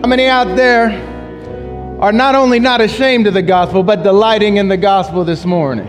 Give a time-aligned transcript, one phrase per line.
[0.00, 0.90] How many out there
[2.00, 5.88] are not only not ashamed of the gospel, but delighting in the gospel this morning?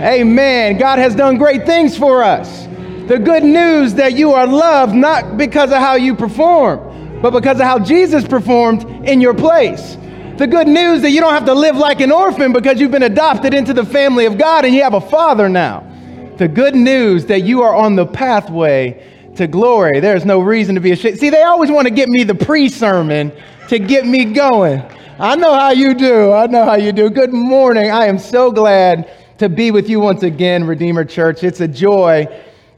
[0.00, 0.78] Amen.
[0.78, 2.64] God has done great things for us.
[3.08, 7.60] The good news that you are loved not because of how you perform, but because
[7.60, 9.98] of how Jesus performed in your place.
[10.38, 13.02] The good news that you don't have to live like an orphan because you've been
[13.02, 15.86] adopted into the family of God and you have a father now.
[16.38, 20.00] The good news that you are on the pathway to glory.
[20.00, 21.18] There's no reason to be ashamed.
[21.18, 23.32] See, they always want to get me the pre sermon
[23.68, 24.82] to get me going.
[25.18, 26.32] I know how you do.
[26.32, 27.08] I know how you do.
[27.08, 27.90] Good morning.
[27.90, 31.42] I am so glad to be with you once again, Redeemer Church.
[31.42, 32.26] It's a joy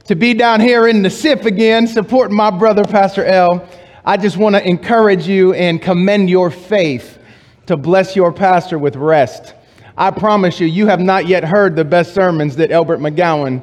[0.05, 3.67] to be down here in the SIP again, supporting my brother, Pastor L.
[4.05, 7.19] I just want to encourage you and commend your faith
[7.67, 9.53] to bless your pastor with rest.
[9.97, 13.61] I promise you, you have not yet heard the best sermons that Elbert McGowan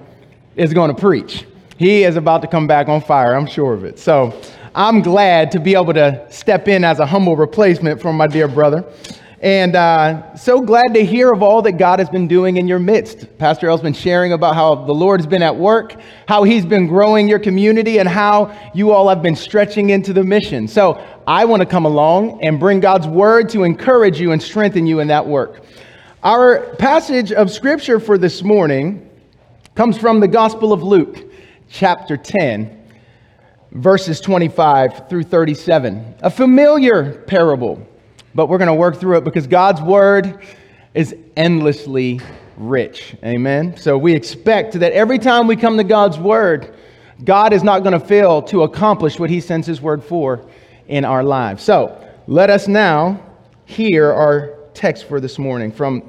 [0.54, 1.46] is going to preach.
[1.78, 3.98] He is about to come back on fire, I'm sure of it.
[3.98, 4.40] So
[4.74, 8.48] I'm glad to be able to step in as a humble replacement for my dear
[8.48, 8.84] brother.
[9.40, 12.78] And uh, so glad to hear of all that God has been doing in your
[12.78, 13.36] midst.
[13.36, 17.28] Pastor L's been sharing about how the Lord's been at work, how he's been growing
[17.28, 20.66] your community, and how you all have been stretching into the mission.
[20.66, 24.86] So I want to come along and bring God's word to encourage you and strengthen
[24.86, 25.62] you in that work.
[26.22, 29.08] Our passage of scripture for this morning
[29.74, 31.25] comes from the Gospel of Luke,
[31.68, 32.84] chapter 10,
[33.72, 36.16] verses 25 through 37.
[36.20, 37.86] A familiar parable,
[38.34, 40.44] but we're going to work through it because God's word
[40.94, 42.20] is endlessly
[42.56, 43.14] rich.
[43.24, 43.76] Amen.
[43.76, 46.74] So we expect that every time we come to God's word,
[47.24, 50.46] God is not going to fail to accomplish what he sends his word for
[50.88, 51.62] in our lives.
[51.62, 53.20] So let us now
[53.64, 56.02] hear our text for this morning from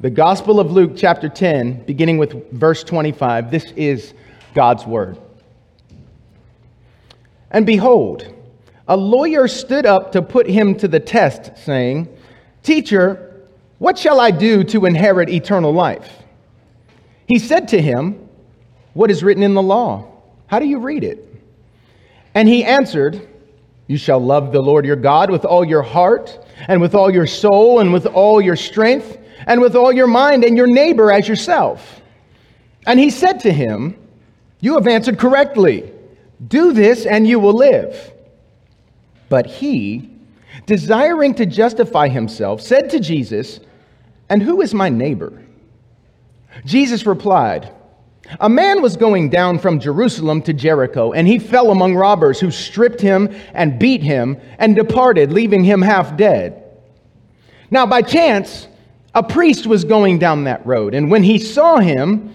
[0.00, 3.50] the Gospel of Luke, chapter 10, beginning with verse 25.
[3.50, 4.14] This is
[4.54, 5.18] God's word.
[7.50, 8.32] And behold,
[8.86, 12.08] a lawyer stood up to put him to the test, saying,
[12.62, 13.46] Teacher,
[13.78, 16.22] what shall I do to inherit eternal life?
[17.26, 18.28] He said to him,
[18.94, 20.06] What is written in the law?
[20.46, 21.26] How do you read it?
[22.34, 23.28] And he answered,
[23.90, 27.26] you shall love the Lord your God with all your heart, and with all your
[27.26, 29.18] soul, and with all your strength,
[29.48, 32.00] and with all your mind, and your neighbor as yourself.
[32.86, 33.99] And he said to him,
[34.60, 35.92] You have answered correctly.
[36.46, 38.12] Do this, and you will live.
[39.28, 40.10] But he,
[40.66, 43.60] desiring to justify himself, said to Jesus,
[44.28, 45.42] And who is my neighbor?
[46.64, 47.72] Jesus replied,
[48.38, 52.50] a man was going down from Jerusalem to Jericho, and he fell among robbers who
[52.50, 56.62] stripped him and beat him and departed, leaving him half dead.
[57.70, 58.68] Now, by chance,
[59.14, 62.34] a priest was going down that road, and when he saw him,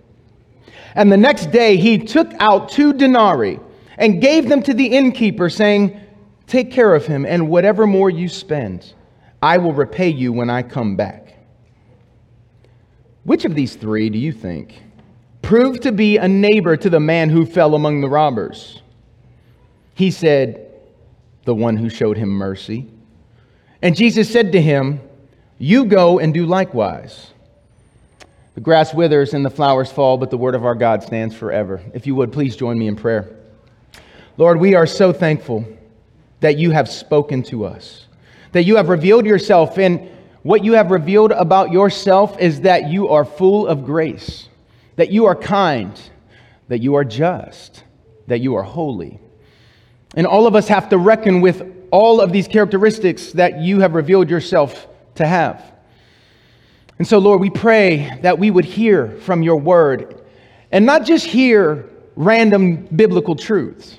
[0.95, 3.59] And the next day he took out two denarii
[3.97, 5.99] and gave them to the innkeeper, saying,
[6.47, 8.93] Take care of him, and whatever more you spend,
[9.41, 11.37] I will repay you when I come back.
[13.23, 14.81] Which of these three do you think?
[15.51, 18.81] proved to be a neighbor to the man who fell among the robbers.
[19.95, 20.71] He said,
[21.43, 22.87] The one who showed him mercy.
[23.81, 25.01] And Jesus said to him,
[25.57, 27.30] You go and do likewise.
[28.55, 31.81] The grass withers and the flowers fall, but the word of our God stands forever.
[31.93, 33.35] If you would, please join me in prayer.
[34.37, 35.65] Lord, we are so thankful
[36.41, 38.07] that you have spoken to us,
[38.51, 39.77] that you have revealed yourself.
[39.77, 40.09] And
[40.43, 44.49] what you have revealed about yourself is that you are full of grace
[44.95, 45.99] that you are kind,
[46.67, 47.83] that you are just,
[48.27, 49.19] that you are holy.
[50.15, 53.95] And all of us have to reckon with all of these characteristics that you have
[53.95, 55.70] revealed yourself to have.
[57.01, 60.21] And so, Lord, we pray that we would hear from your word
[60.71, 63.97] and not just hear random biblical truths,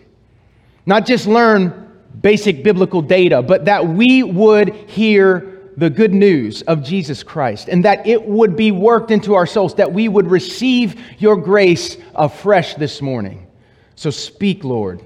[0.86, 1.90] not just learn
[2.20, 7.84] basic biblical data, but that we would hear the good news of Jesus Christ and
[7.84, 12.76] that it would be worked into our souls, that we would receive your grace afresh
[12.76, 13.48] this morning.
[13.96, 15.02] So speak, Lord,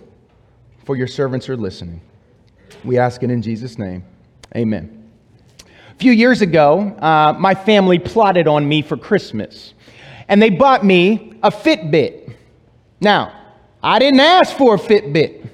[0.85, 2.03] for your servants are listening.
[2.85, 4.05] We ask it in Jesus' name.
[4.55, 5.06] Amen.
[5.97, 9.73] A few years ago, uh, my family plotted on me for Christmas,
[10.29, 12.35] and they bought me a Fitbit.
[13.01, 13.33] Now,
[13.83, 15.49] I didn't ask for a Fitbit,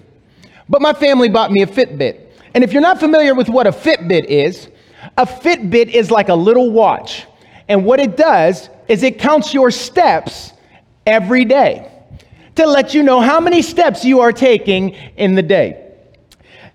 [0.69, 2.19] but my family bought me a Fitbit.
[2.55, 4.67] And if you're not familiar with what a Fitbit is,
[5.17, 7.25] a Fitbit is like a little watch.
[7.69, 10.55] And what it does is it counts your steps
[11.07, 11.89] every day
[12.57, 15.93] to let you know how many steps you are taking in the day.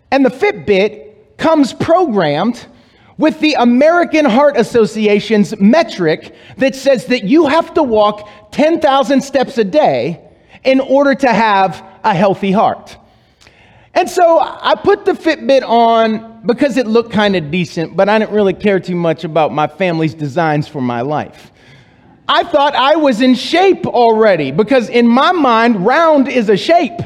[0.10, 2.66] And the Fitbit comes programmed
[3.18, 9.58] with the American Heart Association's metric that says that you have to walk 10,000 steps
[9.58, 10.22] a day
[10.64, 12.98] in order to have a healthy heart.
[13.94, 18.20] And so I put the Fitbit on because it looked kind of decent, but I
[18.20, 21.52] didn't really care too much about my family's designs for my life.
[22.28, 27.00] I thought I was in shape already because in my mind, round is a shape.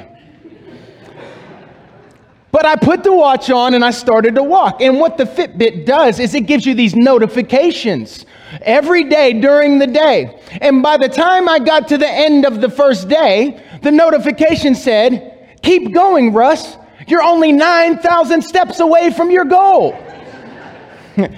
[2.51, 4.81] But I put the watch on and I started to walk.
[4.81, 8.25] And what the Fitbit does is it gives you these notifications
[8.61, 10.39] every day during the day.
[10.59, 14.75] And by the time I got to the end of the first day, the notification
[14.75, 16.77] said, Keep going, Russ.
[17.07, 19.93] You're only 9,000 steps away from your goal.
[21.17, 21.29] and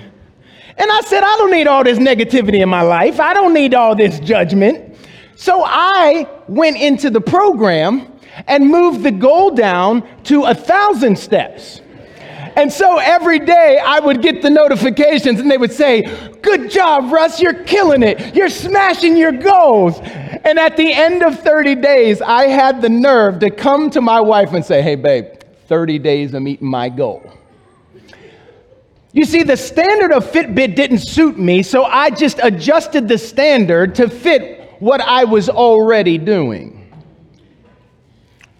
[0.77, 3.19] I said, I don't need all this negativity in my life.
[3.19, 4.97] I don't need all this judgment.
[5.35, 8.12] So I went into the program
[8.47, 11.81] and moved the goal down to a thousand steps.
[12.55, 16.03] And so every day I would get the notifications and they would say,
[16.41, 18.35] Good job, Russ, you're killing it.
[18.35, 19.99] You're smashing your goals.
[19.99, 24.19] And at the end of 30 days, I had the nerve to come to my
[24.19, 25.25] wife and say, Hey, babe,
[25.67, 27.23] 30 days of meeting my goal.
[29.13, 33.95] You see, the standard of Fitbit didn't suit me, so I just adjusted the standard
[33.95, 36.82] to fit what I was already doing.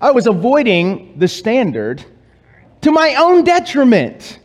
[0.03, 2.03] I was avoiding the standard
[2.81, 4.37] to my own detriment.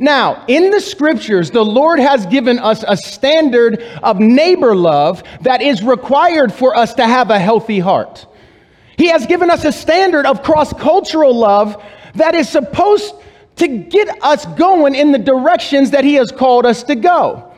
[0.00, 5.62] Now, in the scriptures, the Lord has given us a standard of neighbor love that
[5.62, 8.26] is required for us to have a healthy heart.
[8.98, 11.80] He has given us a standard of cross cultural love
[12.16, 13.14] that is supposed
[13.56, 17.54] to get us going in the directions that He has called us to go.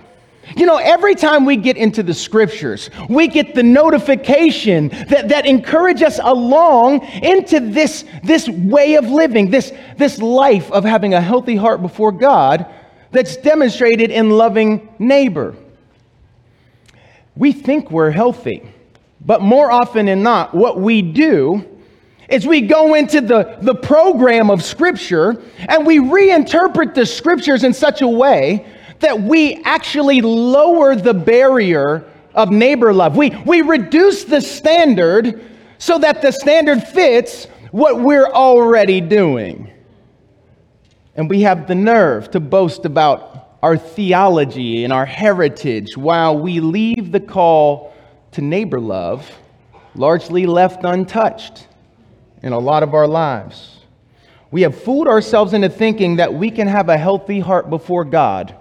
[0.56, 5.46] You know, every time we get into the scriptures, we get the notification that, that
[5.46, 11.20] encourage us along into this, this way of living, this, this life of having a
[11.20, 12.66] healthy heart before God
[13.10, 15.54] that's demonstrated in loving neighbor.
[17.36, 18.68] We think we're healthy,
[19.24, 21.64] but more often than not, what we do
[22.28, 27.72] is we go into the, the program of Scripture and we reinterpret the Scriptures in
[27.72, 28.66] such a way
[29.00, 32.04] that we actually lower the barrier
[32.34, 33.16] of neighbor love.
[33.16, 35.44] We, we reduce the standard
[35.78, 39.70] so that the standard fits what we're already doing.
[41.14, 46.60] And we have the nerve to boast about our theology and our heritage while we
[46.60, 47.92] leave the call
[48.32, 49.30] to neighbor love
[49.94, 51.66] largely left untouched
[52.42, 53.80] in a lot of our lives.
[54.50, 58.54] We have fooled ourselves into thinking that we can have a healthy heart before God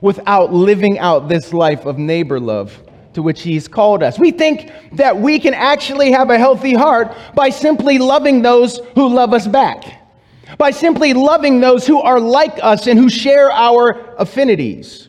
[0.00, 2.80] without living out this life of neighbor love
[3.14, 4.18] to which He's called us.
[4.18, 9.08] We think that we can actually have a healthy heart by simply loving those who
[9.08, 9.84] love us back,
[10.56, 15.08] by simply loving those who are like us and who share our affinities.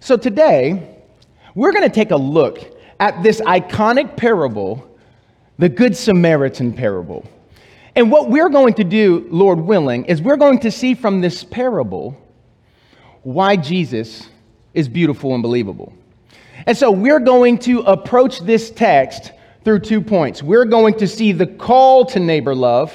[0.00, 0.96] So today,
[1.56, 2.60] we're going to take a look
[3.00, 4.98] at this iconic parable,
[5.58, 7.28] the Good Samaritan parable.
[7.96, 11.42] And what we're going to do, Lord willing, is we're going to see from this
[11.42, 12.16] parable
[13.26, 14.28] why Jesus
[14.72, 15.92] is beautiful and believable.
[16.64, 19.32] And so we're going to approach this text
[19.64, 20.44] through two points.
[20.44, 22.94] We're going to see the call to neighbor love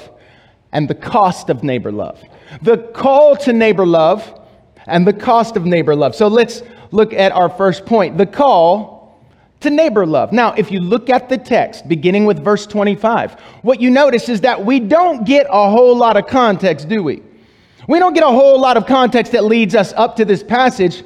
[0.72, 2.18] and the cost of neighbor love.
[2.62, 4.40] The call to neighbor love
[4.86, 6.14] and the cost of neighbor love.
[6.14, 6.62] So let's
[6.92, 9.20] look at our first point the call
[9.60, 10.32] to neighbor love.
[10.32, 14.40] Now, if you look at the text, beginning with verse 25, what you notice is
[14.40, 17.22] that we don't get a whole lot of context, do we?
[17.88, 21.02] We don't get a whole lot of context that leads us up to this passage,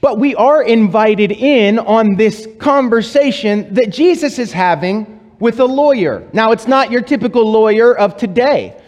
[0.00, 6.28] but we are invited in on this conversation that Jesus is having with a lawyer.
[6.32, 8.80] Now, it's not your typical lawyer of today.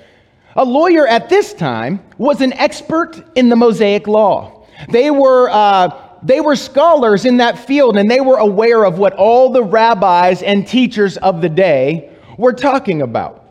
[0.57, 4.67] A lawyer at this time was an expert in the Mosaic law.
[4.89, 9.13] They were, uh, they were scholars in that field and they were aware of what
[9.15, 13.45] all the rabbis and teachers of the day were talking about.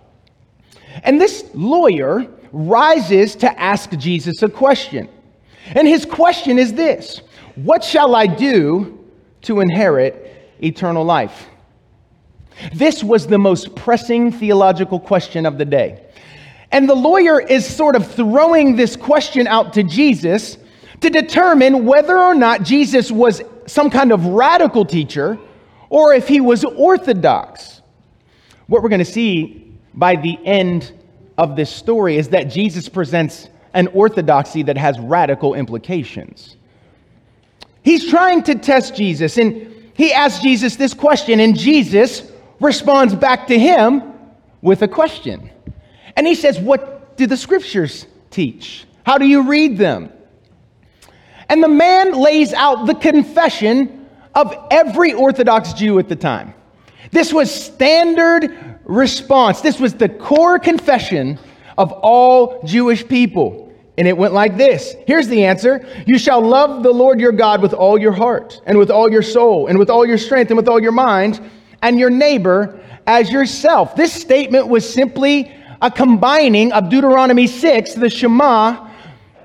[1.04, 5.10] And this lawyer rises to ask Jesus a question.
[5.68, 7.22] And his question is this
[7.56, 9.06] What shall I do
[9.44, 11.48] to inherit eternal life?
[12.74, 16.06] This was the most pressing theological question of the day.
[16.72, 20.58] And the lawyer is sort of throwing this question out to Jesus
[21.02, 25.38] to determine whether or not Jesus was some kind of radical teacher
[25.90, 27.82] or if he was orthodox.
[28.68, 30.92] What we're going to see by the end
[31.38, 36.56] of this story is that Jesus presents an orthodoxy that has radical implications.
[37.84, 43.48] He's trying to test Jesus, and he asks Jesus this question, and Jesus responds back
[43.48, 44.14] to him
[44.62, 45.50] with a question.
[46.16, 48.86] And he says, What do the scriptures teach?
[49.06, 50.12] How do you read them?
[51.48, 56.54] And the man lays out the confession of every Orthodox Jew at the time.
[57.12, 59.62] This was standard response.
[59.62, 61.40] This was the core confession
[61.78, 63.74] of all Jewish people.
[63.98, 64.96] And it went like this.
[65.08, 65.86] Here's the answer.
[66.06, 69.22] You shall love the Lord your God with all your heart and with all your
[69.22, 71.40] soul and with all your strength and with all your mind
[71.82, 73.96] and your neighbor as yourself.
[73.96, 78.90] This statement was simply a combining of Deuteronomy 6, the Shema,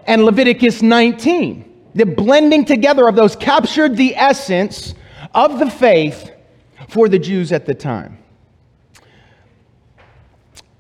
[0.07, 1.67] and Leviticus 19.
[1.95, 4.95] The blending together of those captured the essence
[5.35, 6.31] of the faith
[6.89, 8.20] for the Jews at the time.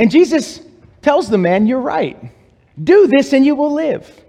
[0.01, 0.63] And Jesus
[1.03, 2.19] tells the man, You're right.
[2.83, 4.25] Do this and you will live.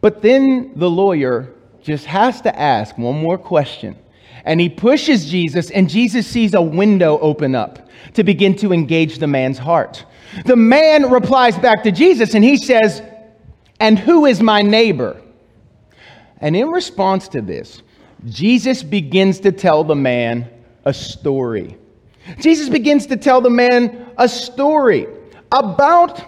[0.00, 3.96] But then the lawyer just has to ask one more question.
[4.44, 9.18] And he pushes Jesus, and Jesus sees a window open up to begin to engage
[9.18, 10.04] the man's heart.
[10.44, 13.00] The man replies back to Jesus, and he says,
[13.78, 15.20] And who is my neighbor?
[16.40, 17.82] And in response to this,
[18.24, 20.48] Jesus begins to tell the man
[20.84, 21.77] a story.
[22.40, 25.06] Jesus begins to tell the man a story
[25.52, 26.22] about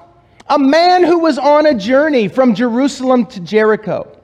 [0.48, 4.16] a man who was on a journey from Jerusalem to Jericho.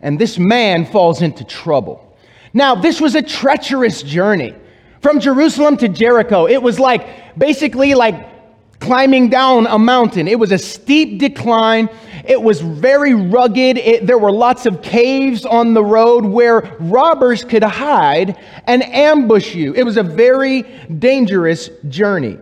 [0.00, 2.16] And this man falls into trouble.
[2.54, 4.54] Now, this was a treacherous journey
[5.02, 6.46] from Jerusalem to Jericho.
[6.46, 8.37] It was like basically like
[8.80, 10.28] climbing down a mountain.
[10.28, 11.88] It was a steep decline.
[12.24, 13.78] It was very rugged.
[13.78, 19.54] It, there were lots of caves on the road where robbers could hide and ambush
[19.54, 19.74] you.
[19.74, 20.62] It was a very
[20.98, 22.38] dangerous journey.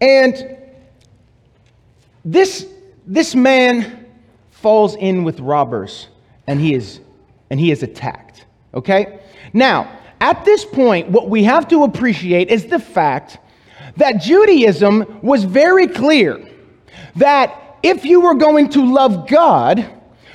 [0.00, 0.58] And
[2.24, 2.66] this,
[3.06, 4.06] this man
[4.50, 6.08] falls in with robbers
[6.46, 7.00] and he is
[7.50, 8.46] and he is attacked.
[8.72, 9.20] Okay?
[9.52, 13.38] Now, at this point, what we have to appreciate is the fact
[13.96, 16.48] that Judaism was very clear
[17.16, 19.90] that if you were going to love God,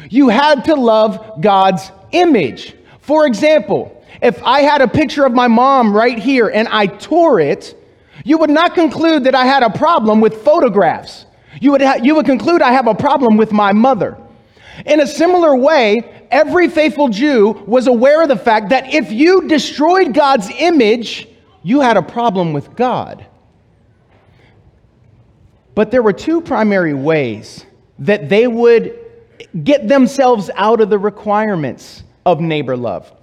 [0.09, 2.75] you had to love God's image.
[2.99, 7.39] For example, if I had a picture of my mom right here and I tore
[7.39, 7.75] it,
[8.23, 11.25] you would not conclude that I had a problem with photographs.
[11.61, 14.17] You would, ha- you would conclude I have a problem with my mother.
[14.85, 19.47] In a similar way, every faithful Jew was aware of the fact that if you
[19.47, 21.27] destroyed God's image,
[21.63, 23.25] you had a problem with God.
[25.77, 27.63] But there were two primary ways
[27.99, 28.97] that they would
[29.63, 33.13] get themselves out of the requirements of neighbor love.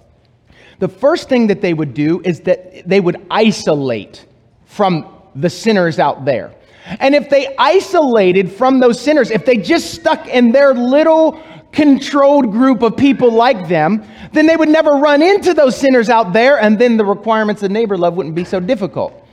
[0.79, 4.25] The first thing that they would do is that they would isolate
[4.63, 6.55] from the sinners out there.
[6.85, 11.43] And if they isolated from those sinners, if they just stuck in their little
[11.73, 16.31] controlled group of people like them, then they would never run into those sinners out
[16.31, 19.24] there, and then the requirements of neighbor love wouldn't be so difficult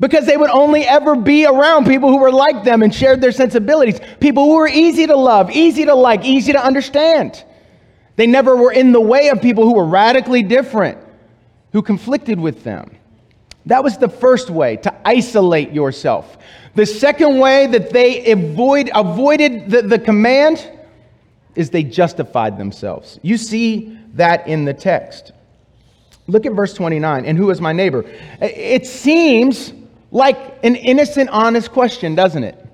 [0.00, 3.32] because they would only ever be around people who were like them and shared their
[3.32, 7.44] sensibilities, people who were easy to love, easy to like, easy to understand.
[8.16, 10.98] They never were in the way of people who were radically different,
[11.72, 12.96] who conflicted with them.
[13.66, 16.38] That was the first way to isolate yourself.
[16.74, 20.70] The second way that they avoid, avoided the, the command
[21.54, 23.18] is they justified themselves.
[23.22, 25.32] You see that in the text.
[26.28, 27.24] Look at verse 29.
[27.24, 28.04] And who is my neighbor?
[28.40, 29.72] It seems
[30.10, 32.64] like an innocent, honest question, doesn't it?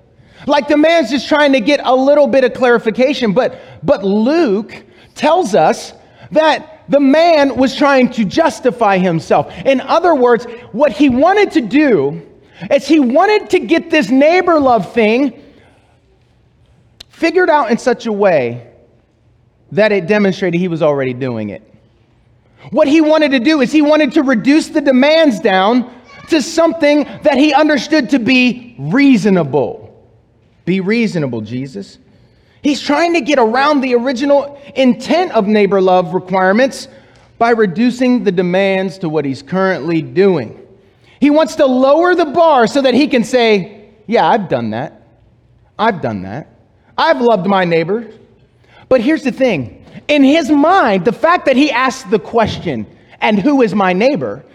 [0.47, 4.83] Like the man's just trying to get a little bit of clarification, but, but Luke
[5.15, 5.93] tells us
[6.31, 9.51] that the man was trying to justify himself.
[9.65, 12.21] In other words, what he wanted to do
[12.71, 15.41] is he wanted to get this neighbor love thing
[17.09, 18.71] figured out in such a way
[19.71, 21.63] that it demonstrated he was already doing it.
[22.71, 25.93] What he wanted to do is he wanted to reduce the demands down
[26.29, 29.81] to something that he understood to be reasonable.
[30.65, 31.97] Be reasonable, Jesus.
[32.61, 36.87] He's trying to get around the original intent of neighbor love requirements
[37.37, 40.65] by reducing the demands to what he's currently doing.
[41.19, 45.01] He wants to lower the bar so that he can say, Yeah, I've done that.
[45.77, 46.49] I've done that.
[46.97, 48.11] I've loved my neighbor.
[48.89, 52.85] But here's the thing in his mind, the fact that he asked the question,
[53.21, 54.45] And who is my neighbor?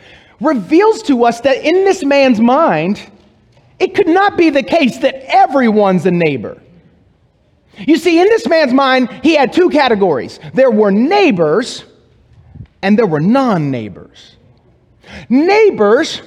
[0.40, 3.10] Reveals to us that in this man's mind,
[3.78, 6.60] it could not be the case that everyone's a neighbor.
[7.78, 11.84] You see, in this man's mind, he had two categories there were neighbors
[12.82, 14.36] and there were non neighbors.
[15.28, 16.22] Neighbors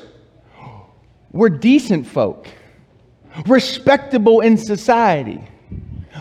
[1.31, 2.47] were decent folk
[3.47, 5.41] respectable in society,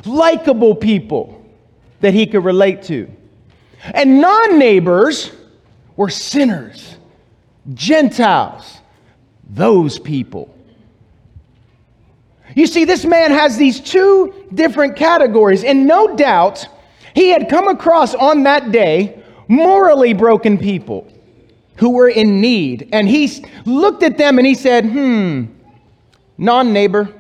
[0.05, 1.45] likable people
[2.01, 3.11] that he could relate to.
[3.95, 5.33] And non neighbors
[5.97, 6.97] were sinners,
[7.75, 8.81] Gentiles,
[9.49, 10.55] those people.
[12.55, 16.67] You see, this man has these two different categories, and no doubt
[17.15, 21.11] he had come across on that day morally broken people
[21.77, 22.89] who were in need.
[22.93, 25.47] And he looked at them and he said, hmm,
[26.39, 27.13] non neighbor.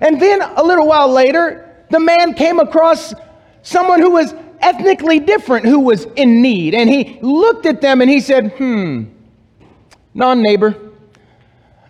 [0.00, 3.14] And then a little while later, the man came across
[3.62, 6.74] someone who was ethnically different who was in need.
[6.74, 9.04] And he looked at them and he said, hmm,
[10.14, 10.76] non neighbor.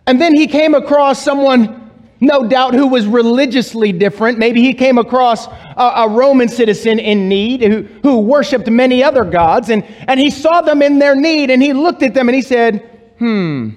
[0.07, 4.39] And then he came across someone, no doubt, who was religiously different.
[4.39, 9.25] Maybe he came across a, a, Roman citizen in need who, who worshiped many other
[9.25, 9.69] gods.
[9.69, 12.43] And, and he saw them in their need and he looked at them and he
[12.43, 13.71] said, hmm,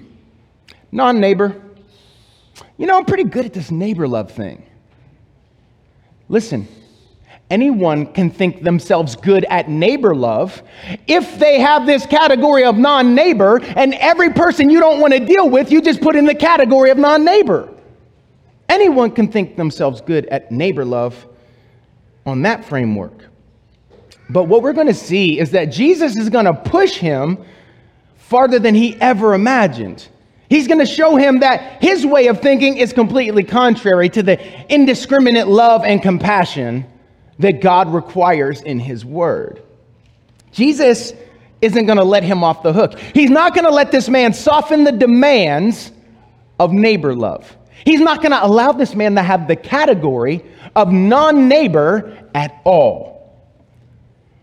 [0.90, 1.60] non neighbor.
[2.78, 4.64] You know, I'm pretty good at this neighbor love thing.
[6.28, 6.66] Listen,
[7.52, 10.62] anyone can think themselves good at neighbor love
[11.06, 15.20] if they have this category of non neighbor, and every person you don't want to
[15.20, 17.68] deal with, you just put in the category of non neighbor.
[18.70, 21.26] Anyone can think themselves good at neighbor love
[22.24, 23.26] on that framework.
[24.30, 27.44] But what we're going to see is that Jesus is going to push him
[28.16, 30.08] farther than he ever imagined.
[30.48, 34.38] He's going to show him that his way of thinking is completely contrary to the
[34.72, 36.86] indiscriminate love and compassion
[37.42, 39.62] that God requires in His Word.
[40.52, 41.12] Jesus
[41.60, 42.98] isn't going to let him off the hook.
[43.14, 45.92] He's not going to let this man soften the demands
[46.58, 47.56] of neighbor love.
[47.84, 50.44] He's not going to allow this man to have the category
[50.74, 53.11] of non neighbor at all.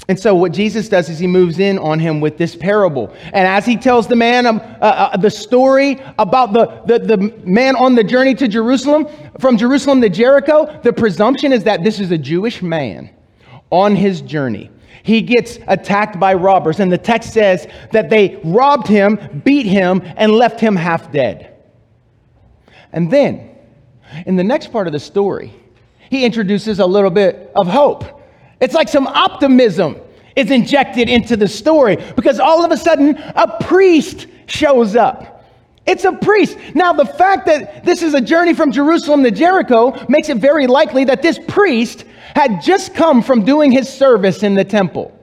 [0.08, 3.14] And so, what Jesus does is he moves in on him with this parable.
[3.26, 7.18] And as he tells the man um, uh, uh, the story about the, the, the
[7.46, 9.08] man on the journey to Jerusalem,
[9.40, 13.12] from Jerusalem to Jericho, the presumption is that this is a Jewish man
[13.70, 14.72] on his journey.
[15.04, 20.02] He gets attacked by robbers, and the text says that they robbed him, beat him,
[20.18, 21.56] and left him half dead.
[22.92, 23.56] And then,
[24.26, 25.54] in the next part of the story,
[26.10, 28.19] he introduces a little bit of hope.
[28.62, 29.98] It's like some optimism
[30.36, 35.46] is injected into the story because all of a sudden a priest shows up.
[35.86, 36.58] It's a priest.
[36.76, 40.68] Now, the fact that this is a journey from Jerusalem to Jericho makes it very
[40.68, 45.16] likely that this priest had just come from doing his service in the temple.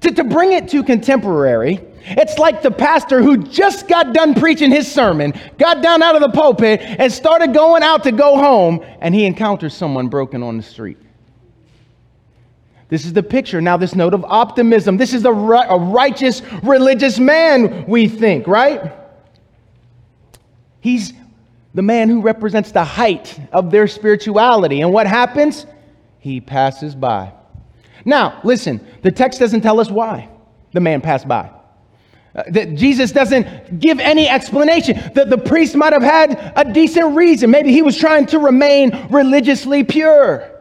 [0.00, 4.70] To, to bring it to contemporary, it's like the pastor who just got done preaching
[4.70, 8.84] his sermon, got down out of the pulpit, and started going out to go home,
[9.00, 10.98] and he encounters someone broken on the street.
[12.92, 13.62] This is the picture.
[13.62, 14.98] Now, this note of optimism.
[14.98, 18.92] This is a, a righteous religious man, we think, right?
[20.80, 21.14] He's
[21.72, 24.82] the man who represents the height of their spirituality.
[24.82, 25.64] And what happens?
[26.18, 27.32] He passes by.
[28.04, 30.28] Now, listen, the text doesn't tell us why
[30.74, 31.50] the man passed by.
[32.34, 35.00] Uh, that Jesus doesn't give any explanation.
[35.14, 37.50] That the priest might have had a decent reason.
[37.50, 40.51] Maybe he was trying to remain religiously pure.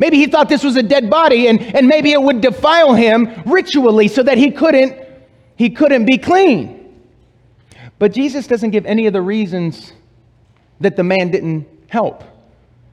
[0.00, 3.42] Maybe he thought this was a dead body and, and maybe it would defile him
[3.44, 4.96] ritually so that he couldn't,
[5.56, 7.04] he couldn't be clean.
[7.98, 9.92] But Jesus doesn't give any of the reasons
[10.80, 12.24] that the man didn't help.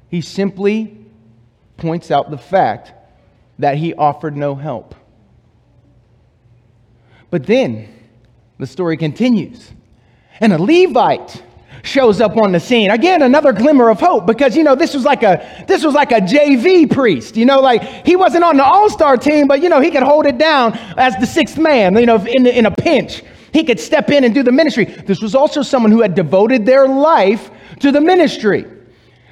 [0.10, 0.98] He simply
[1.78, 2.92] points out the fact
[3.58, 4.94] that he offered no help.
[7.30, 7.88] But then
[8.58, 9.72] the story continues.
[10.42, 11.42] And a Levite
[11.84, 12.92] shows up on the scene.
[12.92, 16.12] Again, another glimmer of hope because you know this was like a this was like
[16.12, 17.38] a JV priest.
[17.38, 20.26] You know, like he wasn't on the all-star team, but you know he could hold
[20.26, 21.96] it down as the sixth man.
[21.98, 24.86] You know, in in a pinch, he could step in and do the ministry.
[24.86, 28.66] This was also someone who had devoted their life to the ministry.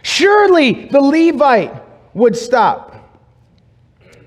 [0.03, 1.73] Surely the Levite
[2.13, 3.19] would stop,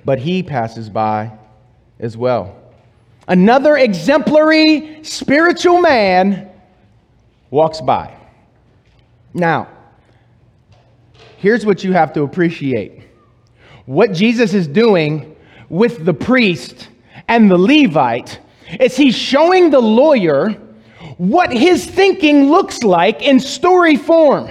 [0.05, 1.31] but he passes by
[2.01, 2.57] as well.
[3.29, 6.48] Another exemplary spiritual man
[7.51, 8.15] walks by.
[9.35, 9.69] Now,
[11.39, 13.03] here's what you have to appreciate
[13.87, 15.35] what Jesus is doing
[15.71, 16.89] with the priest
[17.27, 18.39] and the Levite
[18.79, 20.51] is he's showing the lawyer
[21.17, 24.51] what his thinking looks like in story form.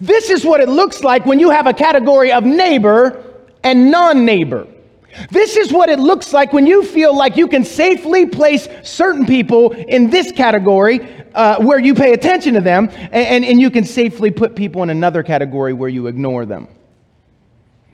[0.00, 3.24] This is what it looks like when you have a category of neighbor
[3.64, 4.66] and non neighbor.
[5.30, 9.24] This is what it looks like when you feel like you can safely place certain
[9.24, 10.98] people in this category
[11.34, 14.90] uh, where you pay attention to them, and, and you can safely put people in
[14.90, 16.68] another category where you ignore them.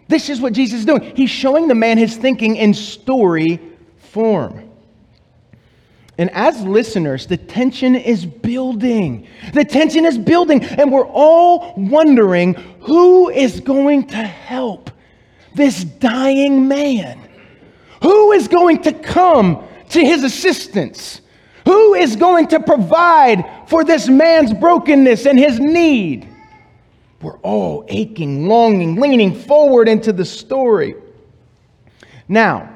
[0.09, 1.17] This is what Jesus is doing.
[1.17, 3.61] He's showing the man his thinking in story
[3.99, 4.71] form.
[6.17, 9.27] And as listeners, the tension is building.
[9.53, 14.91] The tension is building, and we're all wondering who is going to help
[15.55, 17.21] this dying man?
[18.03, 21.21] Who is going to come to his assistance?
[21.65, 26.29] Who is going to provide for this man's brokenness and his need?
[27.23, 30.95] We're all aching, longing, leaning forward into the story.
[32.29, 32.71] Now,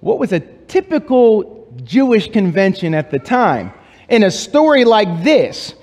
[0.00, 3.72] what was a typical Jewish convention at the time
[4.08, 5.74] in a story like this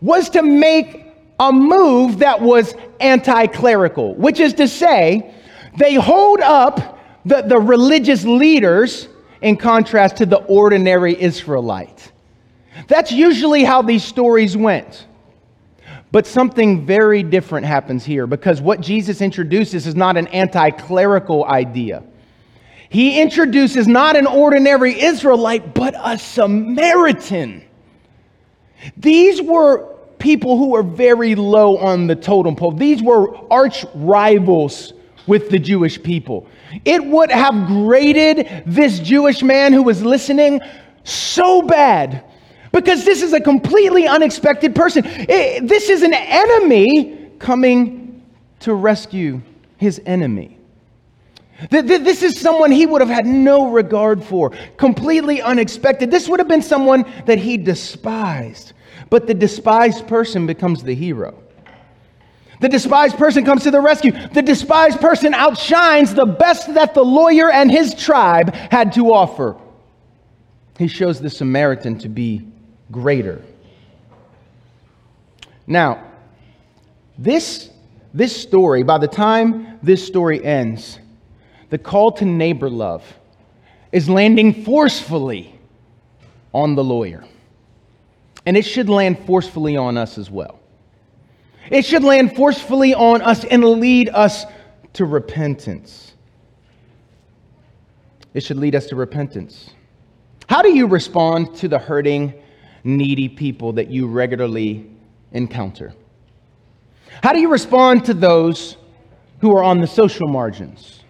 [0.00, 1.06] was to make
[1.40, 5.34] a move that was anti clerical, which is to say,
[5.76, 9.08] they hold up the, the religious leaders
[9.40, 12.12] in contrast to the ordinary Israelite.
[12.86, 15.06] That's usually how these stories went.
[16.10, 21.44] But something very different happens here because what Jesus introduces is not an anti clerical
[21.44, 22.02] idea.
[22.88, 27.62] He introduces not an ordinary Israelite, but a Samaritan.
[28.96, 32.72] These were people who were very low on the totem pole.
[32.72, 34.94] These were arch rivals
[35.26, 36.46] with the Jewish people.
[36.84, 40.60] It would have grated this Jewish man who was listening
[41.04, 42.24] so bad
[42.72, 45.02] because this is a completely unexpected person.
[45.06, 48.24] It, this is an enemy coming
[48.60, 49.40] to rescue
[49.76, 50.58] his enemy.
[51.70, 56.10] This is someone he would have had no regard for, completely unexpected.
[56.10, 58.74] This would have been someone that he despised.
[59.10, 61.42] But the despised person becomes the hero.
[62.60, 64.12] The despised person comes to the rescue.
[64.12, 69.56] The despised person outshines the best that the lawyer and his tribe had to offer.
[70.78, 72.46] He shows the Samaritan to be
[72.90, 73.42] greater.
[75.66, 76.04] Now,
[77.18, 77.70] this,
[78.14, 80.98] this story, by the time this story ends,
[81.70, 83.04] the call to neighbor love
[83.92, 85.54] is landing forcefully
[86.54, 87.24] on the lawyer.
[88.46, 90.57] And it should land forcefully on us as well.
[91.70, 94.46] It should land forcefully on us and lead us
[94.94, 96.12] to repentance.
[98.34, 99.70] It should lead us to repentance.
[100.48, 102.34] How do you respond to the hurting
[102.84, 104.90] needy people that you regularly
[105.32, 105.92] encounter?
[107.22, 108.76] How do you respond to those
[109.40, 111.00] who are on the social margins?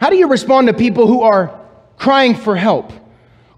[0.00, 1.60] How do you respond to people who are
[1.98, 2.92] crying for help,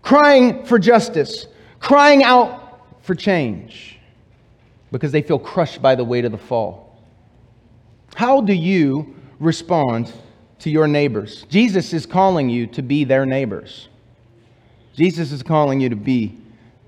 [0.03, 1.47] crying for justice,
[1.81, 3.98] crying out for change
[4.91, 6.97] because they feel crushed by the weight of the fall?
[8.15, 10.13] How do you respond
[10.61, 11.45] to your neighbors?
[11.49, 13.89] Jesus is calling you to be their neighbors.
[14.95, 16.37] Jesus is calling you to be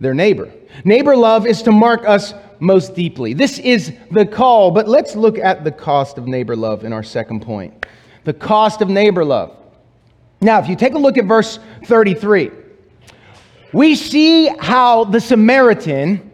[0.00, 0.50] their neighbor.
[0.84, 3.34] Neighbor love is to mark us most deeply.
[3.34, 7.02] This is the call, but let's look at the cost of neighbor love in our
[7.02, 7.86] second point.
[8.24, 9.56] The cost of neighbor love.
[10.40, 12.50] Now, if you take a look at verse 33,
[13.72, 16.30] we see how the Samaritan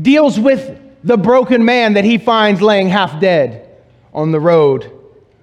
[0.00, 3.68] deals with the broken man that he finds laying half dead
[4.14, 4.90] on the road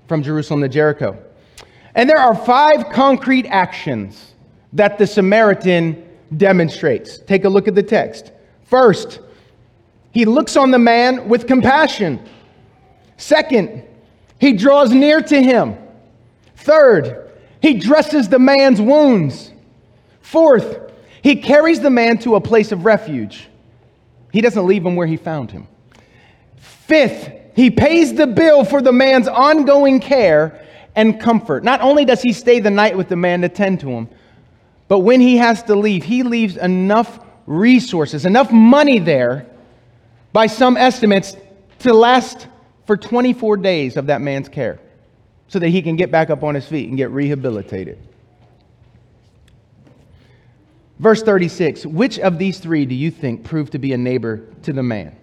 [0.08, 1.22] from Jerusalem to Jericho.
[1.96, 4.34] And there are five concrete actions
[4.74, 6.08] that the Samaritan
[6.38, 7.20] demonstrates.
[7.20, 8.32] Take a look at the text.
[8.64, 9.20] First,
[10.12, 12.20] he looks on the man with compassion.
[13.18, 13.84] Second,
[14.40, 15.76] he draws near to him.
[16.56, 17.32] Third,
[17.62, 19.52] he dresses the man's wounds.
[20.22, 23.49] Fourth, he carries the man to a place of refuge.
[24.32, 25.68] He doesn't leave him where he found him.
[26.58, 30.66] Fifth, he pays the bill for the man's ongoing care
[30.96, 31.64] and comfort.
[31.64, 34.10] Not only does he stay the night with the man to tend to him,
[34.88, 39.46] but when he has to leave, he leaves enough resources, enough money there,
[40.34, 41.36] by some estimates,
[41.80, 42.48] to last
[42.86, 44.80] for 24 days of that man's care
[45.48, 47.98] so that he can get back up on his feet and get rehabilitated.
[51.00, 54.74] Verse 36 Which of these three do you think proved to be a neighbor to
[54.74, 55.16] the man?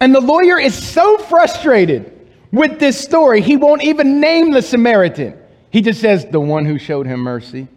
[0.00, 2.16] And the lawyer is so frustrated
[2.52, 5.38] with this story, he won't even name the Samaritan.
[5.70, 7.68] He just says, The one who showed him mercy.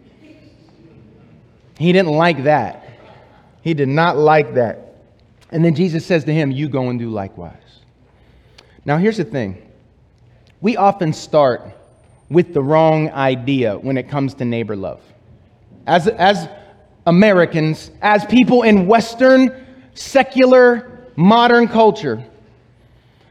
[1.78, 2.88] He didn't like that.
[3.62, 4.96] He did not like that.
[5.50, 7.56] And then Jesus says to him, You go and do likewise.
[8.84, 9.70] Now, here's the thing
[10.60, 11.62] we often start
[12.28, 15.00] with the wrong idea when it comes to neighbor love.
[15.86, 16.48] As, as
[17.06, 22.24] Americans, as people in Western, secular, modern culture,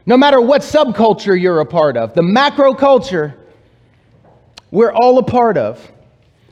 [0.06, 3.36] no matter what subculture you're a part of, the macro culture
[4.74, 5.92] we're all a part of,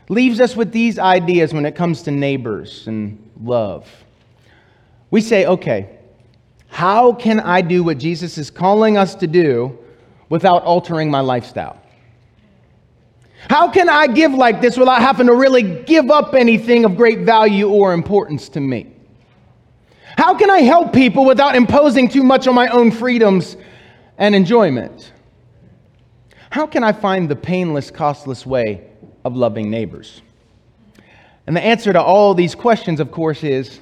[0.08, 3.90] leaves us with these ideas when it comes to neighbors and love.
[5.10, 5.98] We say, okay,
[6.68, 9.76] how can I do what Jesus is calling us to do
[10.28, 11.81] without altering my lifestyle?
[13.48, 17.20] How can I give like this without having to really give up anything of great
[17.20, 18.92] value or importance to me?
[20.16, 23.56] How can I help people without imposing too much on my own freedoms
[24.18, 25.12] and enjoyment?
[26.50, 28.90] How can I find the painless, costless way
[29.24, 30.20] of loving neighbors?
[31.46, 33.80] And the answer to all these questions, of course, is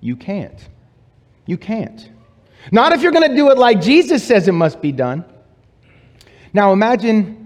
[0.00, 0.68] you can't.
[1.46, 2.10] You can't.
[2.70, 5.24] Not if you're going to do it like Jesus says it must be done.
[6.52, 7.37] Now imagine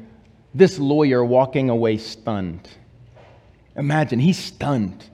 [0.55, 2.69] this lawyer walking away stunned.
[3.77, 5.05] Imagine he's stunned.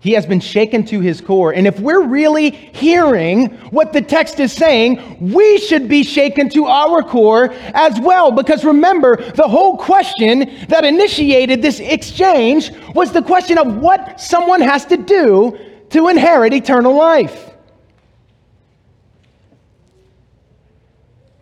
[0.00, 1.54] He has been shaken to his core.
[1.54, 6.66] And if we're really hearing what the text is saying, we should be shaken to
[6.66, 8.30] our core as well.
[8.30, 14.60] Because remember, the whole question that initiated this exchange was the question of what someone
[14.60, 17.54] has to do to inherit eternal life.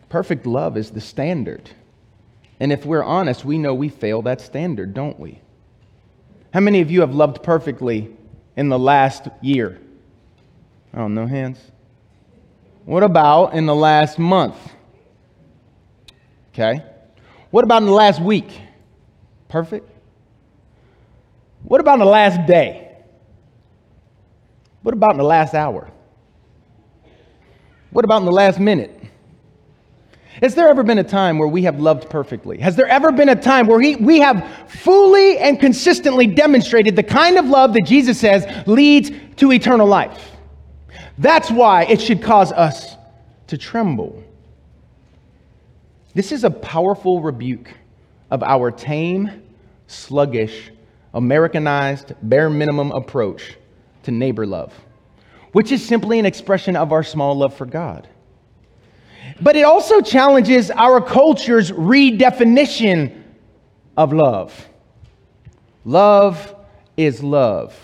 [0.08, 1.68] Perfect love is the standard.
[2.62, 5.40] And if we're honest, we know we fail that standard, don't we?
[6.54, 8.16] How many of you have loved perfectly
[8.54, 9.80] in the last year?
[10.94, 11.58] Oh, no hands.
[12.84, 14.54] What about in the last month?
[16.52, 16.84] Okay.
[17.50, 18.60] What about in the last week?
[19.48, 19.90] Perfect.
[21.64, 22.96] What about in the last day?
[24.82, 25.90] What about in the last hour?
[27.90, 29.01] What about in the last minute?
[30.40, 32.58] Has there ever been a time where we have loved perfectly?
[32.58, 37.02] Has there ever been a time where we, we have fully and consistently demonstrated the
[37.02, 40.30] kind of love that Jesus says leads to eternal life?
[41.18, 42.96] That's why it should cause us
[43.48, 44.22] to tremble.
[46.14, 47.70] This is a powerful rebuke
[48.30, 49.42] of our tame,
[49.86, 50.70] sluggish,
[51.14, 53.56] Americanized, bare minimum approach
[54.04, 54.72] to neighbor love,
[55.52, 58.08] which is simply an expression of our small love for God.
[59.40, 63.22] But it also challenges our culture's redefinition
[63.96, 64.68] of love.
[65.84, 66.54] Love
[66.96, 67.74] is love,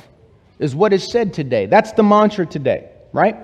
[0.58, 1.66] is what is said today.
[1.66, 3.36] That's the mantra today, right?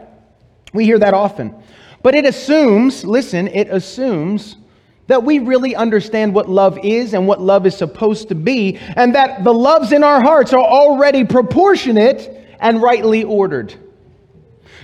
[0.73, 1.55] We hear that often.
[2.03, 4.57] But it assumes, listen, it assumes
[5.07, 9.15] that we really understand what love is and what love is supposed to be, and
[9.15, 13.75] that the loves in our hearts are already proportionate and rightly ordered.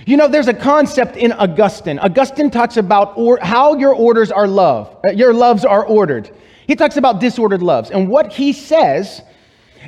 [0.05, 1.99] You know, there's a concept in Augustine.
[1.99, 6.31] Augustine talks about or, how your orders are love, uh, your loves are ordered.
[6.67, 7.91] He talks about disordered loves.
[7.91, 9.21] And what he says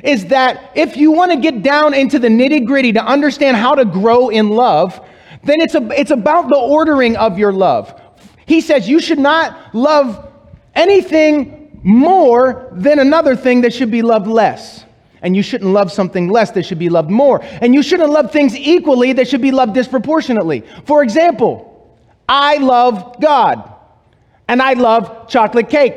[0.02, 3.74] is that if you want to get down into the nitty gritty to understand how
[3.74, 5.00] to grow in love,
[5.44, 8.00] then it's, a, it's about the ordering of your love.
[8.46, 10.30] He says you should not love
[10.74, 14.83] anything more than another thing that should be loved less
[15.24, 17.42] and you shouldn't love something less that should be loved more.
[17.42, 20.62] And you shouldn't love things equally that should be loved disproportionately.
[20.84, 23.72] For example, I love God
[24.46, 25.94] and I love chocolate cake.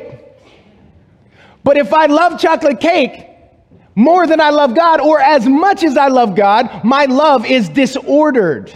[1.62, 3.26] But if I love chocolate cake
[3.94, 7.68] more than I love God, or as much as I love God, my love is
[7.68, 8.72] disordered.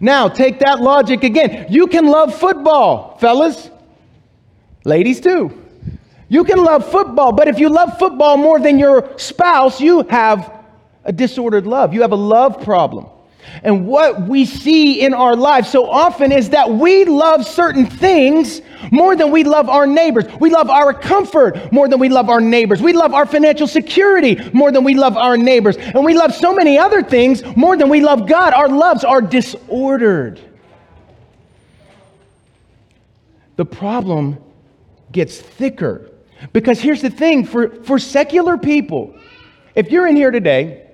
[0.00, 1.66] Now, take that logic again.
[1.68, 3.70] You can love football, fellas,
[4.84, 5.67] ladies too.
[6.28, 10.52] You can love football, but if you love football more than your spouse, you have
[11.04, 11.94] a disordered love.
[11.94, 13.06] You have a love problem.
[13.62, 18.60] And what we see in our lives so often is that we love certain things
[18.92, 20.26] more than we love our neighbors.
[20.38, 22.82] We love our comfort more than we love our neighbors.
[22.82, 25.78] We love our financial security more than we love our neighbors.
[25.78, 28.52] And we love so many other things more than we love God.
[28.52, 30.40] Our loves are disordered.
[33.56, 34.38] The problem
[35.10, 36.10] gets thicker
[36.52, 39.18] because here's the thing for, for secular people,
[39.74, 40.86] if you're in here today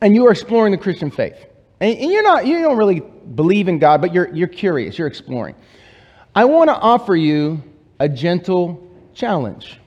[0.00, 1.36] and you are exploring the Christian faith,
[1.80, 5.08] and, and you're not, you don't really believe in God, but you're, you're curious, you're
[5.08, 5.54] exploring,
[6.34, 7.62] I want to offer you
[8.00, 9.78] a gentle challenge.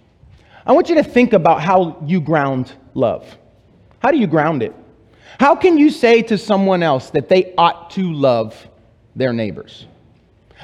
[0.65, 3.37] I want you to think about how you ground love.
[3.99, 4.73] How do you ground it?
[5.39, 8.67] How can you say to someone else that they ought to love
[9.15, 9.85] their neighbors?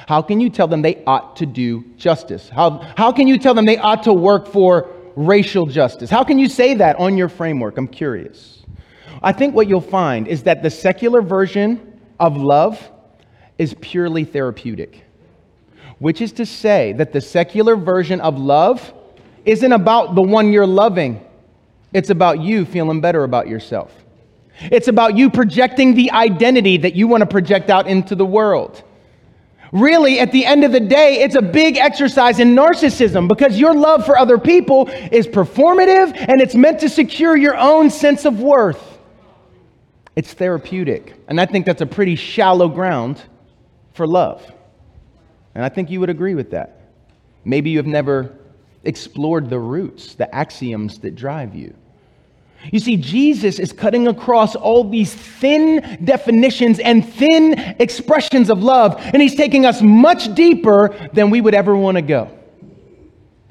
[0.06, 2.48] How can you tell them they ought to do justice?
[2.48, 6.10] How, how can you tell them they ought to work for racial justice?
[6.10, 7.78] How can you say that on your framework?
[7.78, 8.62] I'm curious.
[9.22, 12.90] I think what you'll find is that the secular version of love
[13.58, 15.04] is purely therapeutic,
[15.98, 18.92] which is to say that the secular version of love
[19.44, 21.24] isn't about the one you're loving,
[21.92, 23.92] it's about you feeling better about yourself.
[24.60, 28.82] It's about you projecting the identity that you want to project out into the world.
[29.72, 33.72] Really, at the end of the day, it's a big exercise in narcissism because your
[33.72, 38.40] love for other people is performative and it's meant to secure your own sense of
[38.40, 38.98] worth.
[40.14, 41.14] It's therapeutic.
[41.26, 43.22] And I think that's a pretty shallow ground
[43.94, 44.44] for love.
[45.54, 46.80] And I think you would agree with that.
[47.46, 48.36] Maybe you have never
[48.84, 51.74] explored the roots, the axioms that drive you.
[52.70, 59.00] You see, Jesus is cutting across all these thin definitions and thin expressions of love,
[59.00, 62.30] and he's taking us much deeper than we would ever want to go.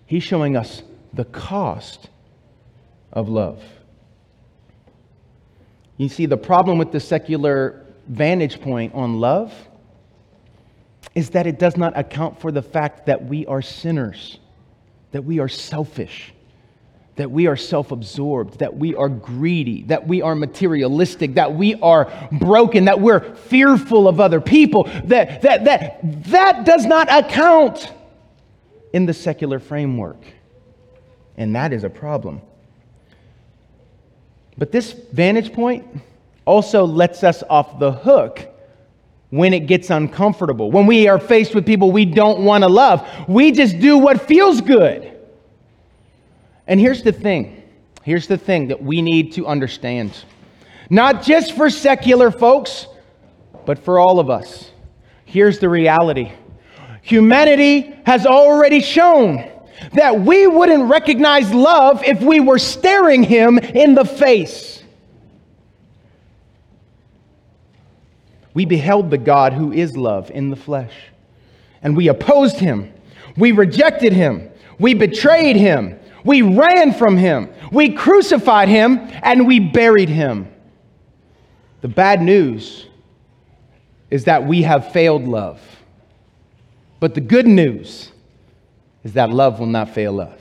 [0.05, 2.09] He's showing us the cost
[3.11, 3.61] of love.
[5.97, 9.53] You see, the problem with the secular vantage point on love
[11.13, 14.39] is that it does not account for the fact that we are sinners,
[15.11, 16.33] that we are selfish
[17.15, 21.75] that we are self absorbed, that we are greedy, that we are materialistic, that we
[21.75, 27.91] are broken, that we're fearful of other people, that, that, that, that does not account
[28.93, 30.21] in the secular framework.
[31.37, 32.41] And that is a problem.
[34.57, 35.85] But this vantage point
[36.45, 38.47] also lets us off the hook
[39.29, 40.71] when it gets uncomfortable.
[40.71, 44.21] When we are faced with people we don't want to love, we just do what
[44.27, 45.10] feels good.
[46.67, 47.63] And here's the thing
[48.03, 50.11] here's the thing that we need to understand
[50.91, 52.85] not just for secular folks,
[53.65, 54.71] but for all of us.
[55.23, 56.33] Here's the reality
[57.01, 59.49] humanity has already shown
[59.93, 64.83] that we wouldn't recognize love if we were staring him in the face.
[68.53, 70.93] We beheld the God who is love in the flesh,
[71.81, 72.91] and we opposed him.
[73.37, 74.49] We rejected him.
[74.77, 75.97] We betrayed him.
[76.23, 77.49] We ran from him.
[77.71, 80.51] We crucified him and we buried him.
[81.81, 82.87] The bad news
[84.09, 85.59] is that we have failed love.
[86.99, 88.11] But the good news
[89.03, 90.39] is that love will not fail us.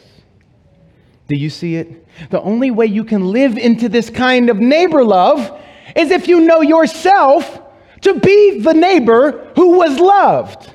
[1.29, 2.07] Do you see it?
[2.31, 5.59] The only way you can live into this kind of neighbor love
[5.97, 7.63] is if you know yourself
[8.03, 10.73] to be the neighbor who was loved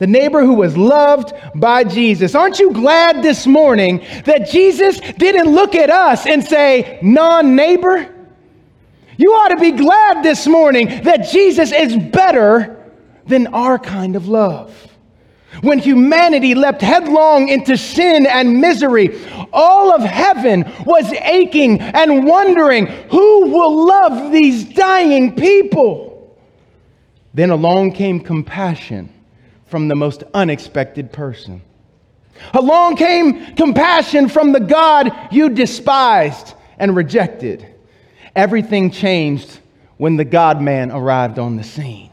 [0.00, 2.34] the neighbor who was loved by Jesus.
[2.34, 8.12] Aren't you glad this morning that Jesus didn't look at us and say, non neighbor?
[9.18, 12.82] You ought to be glad this morning that Jesus is better
[13.26, 14.74] than our kind of love.
[15.60, 19.20] When humanity leapt headlong into sin and misery,
[19.52, 26.38] all of heaven was aching and wondering who will love these dying people.
[27.34, 29.12] Then along came compassion
[29.70, 31.62] from the most unexpected person.
[32.52, 37.66] Along came compassion from the God you despised and rejected.
[38.34, 39.60] Everything changed
[39.96, 42.10] when the God man arrived on the scene.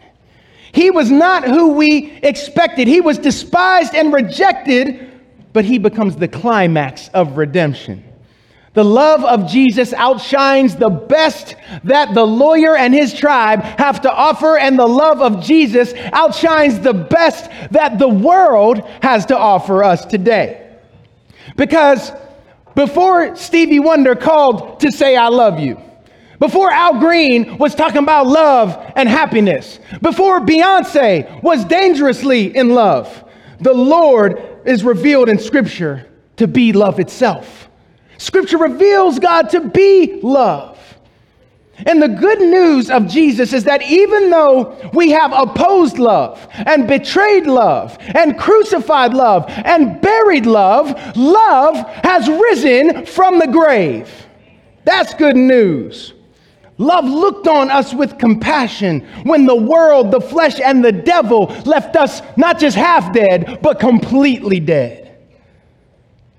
[0.71, 2.87] He was not who we expected.
[2.87, 5.09] He was despised and rejected,
[5.53, 8.03] but he becomes the climax of redemption.
[8.77, 14.13] The love of Jesus outshines the best that the lawyer and his tribe have to
[14.13, 19.83] offer, and the love of Jesus outshines the best that the world has to offer
[19.83, 20.77] us today.
[21.55, 22.11] Because
[22.75, 25.81] before Stevie Wonder called to say, I love you,
[26.37, 33.23] before Al Green was talking about love and happiness, before Beyonce was dangerously in love,
[33.59, 37.63] the Lord is revealed in Scripture to be love itself.
[38.17, 40.77] Scripture reveals God to be love.
[41.85, 46.87] And the good news of Jesus is that even though we have opposed love and
[46.87, 54.09] betrayed love and crucified love and buried love, love has risen from the grave.
[54.85, 56.13] That's good news.
[56.79, 61.95] Love looked on us with compassion when the world, the flesh, and the devil left
[61.95, 65.06] us not just half dead, but completely dead.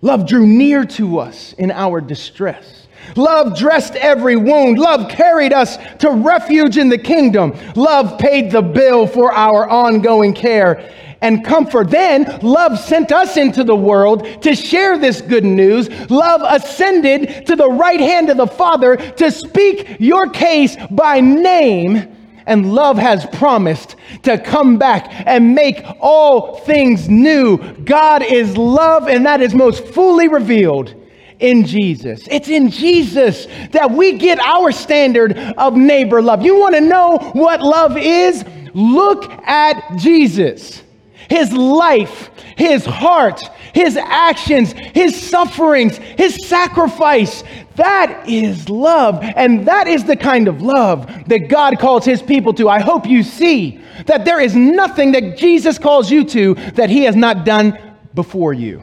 [0.01, 2.87] Love drew near to us in our distress.
[3.17, 4.79] Love dressed every wound.
[4.79, 7.55] Love carried us to refuge in the kingdom.
[7.75, 11.91] Love paid the bill for our ongoing care and comfort.
[11.91, 15.89] Then love sent us into the world to share this good news.
[16.11, 22.15] Love ascended to the right hand of the Father to speak your case by name
[22.49, 27.59] and love has promised to come back and make all things new.
[27.85, 30.95] God is love, and that is most fully revealed
[31.39, 32.27] in Jesus.
[32.31, 36.43] It's in Jesus that we get our standard of neighbor love.
[36.43, 38.45] You want to know what love is?
[38.75, 40.83] Look at Jesus.
[41.29, 43.43] His life, his heart,
[43.75, 47.43] his actions, his sufferings, his sacrifice.
[47.77, 49.21] That is love.
[49.23, 52.69] And that is the kind of love that God calls his people to.
[52.69, 57.05] I hope you see that there is nothing that Jesus calls you to that he
[57.05, 57.79] has not done
[58.15, 58.83] before you.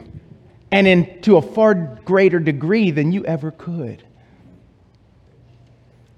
[0.72, 4.02] And in to a far greater degree than you ever could.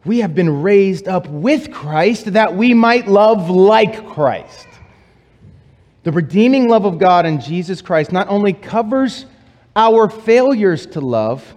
[0.04, 4.67] We have been raised up with Christ that we might love like Christ.
[6.08, 9.26] The redeeming love of God in Jesus Christ not only covers
[9.76, 11.54] our failures to love,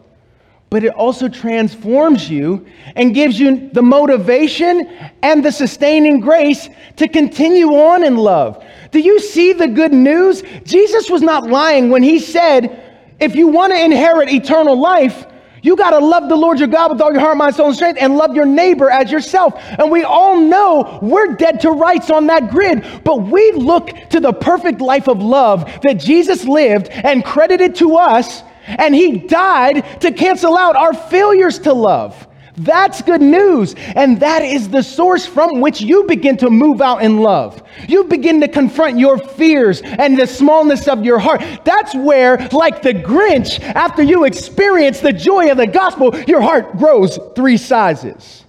[0.70, 2.66] but it also transforms you
[2.98, 4.88] and gives you the motivation
[5.24, 8.62] and the sustaining grace to continue on in love.
[8.92, 10.44] Do you see the good news?
[10.66, 15.28] Jesus was not lying when he said, if you want to inherit eternal life,
[15.62, 17.76] you got to love the Lord your God with all your heart, mind, soul, and
[17.76, 19.54] strength, and love your neighbor as yourself.
[19.58, 24.20] And we all know we're dead to rights on that grid, but we look to
[24.20, 30.02] the perfect life of love that Jesus lived and credited to us, and he died
[30.02, 32.28] to cancel out our failures to love.
[32.58, 33.76] That's good news.
[33.96, 37.64] And that is the source from which you begin to move out in love.
[37.88, 41.42] You begin to confront your fears and the smallness of your heart.
[41.64, 46.78] That's where, like the Grinch, after you experience the joy of the gospel, your heart
[46.78, 48.46] grows three sizes.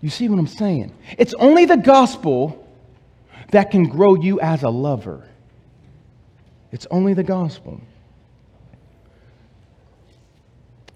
[0.00, 0.92] You see what I'm saying?
[1.18, 2.64] It's only the gospel
[3.50, 5.26] that can grow you as a lover.
[6.72, 7.80] It's only the gospel.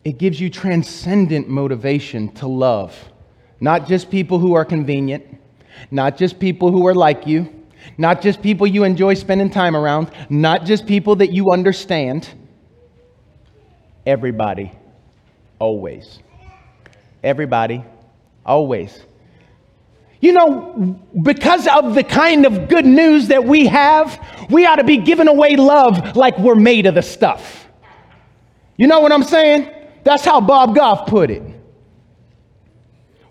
[0.05, 2.97] It gives you transcendent motivation to love.
[3.61, 5.25] Not just people who are convenient,
[5.91, 7.55] not just people who are like you,
[7.99, 12.29] not just people you enjoy spending time around, not just people that you understand.
[14.07, 14.73] Everybody,
[15.59, 16.19] always.
[17.23, 17.85] Everybody,
[18.45, 19.05] always.
[20.21, 24.19] You know, because of the kind of good news that we have,
[24.51, 27.67] we ought to be giving away love like we're made of the stuff.
[28.77, 29.71] You know what I'm saying?
[30.05, 31.43] That's how Bob Goff put it.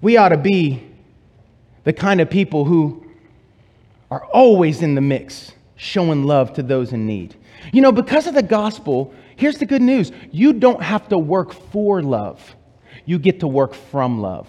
[0.02, 0.84] We ought to be
[1.84, 3.06] the kind of people who
[4.12, 7.36] are always in the mix, showing love to those in need.
[7.74, 11.54] You know, because of the gospel, here's the good news you don't have to work
[11.54, 12.56] for love,
[13.06, 14.48] you get to work from love.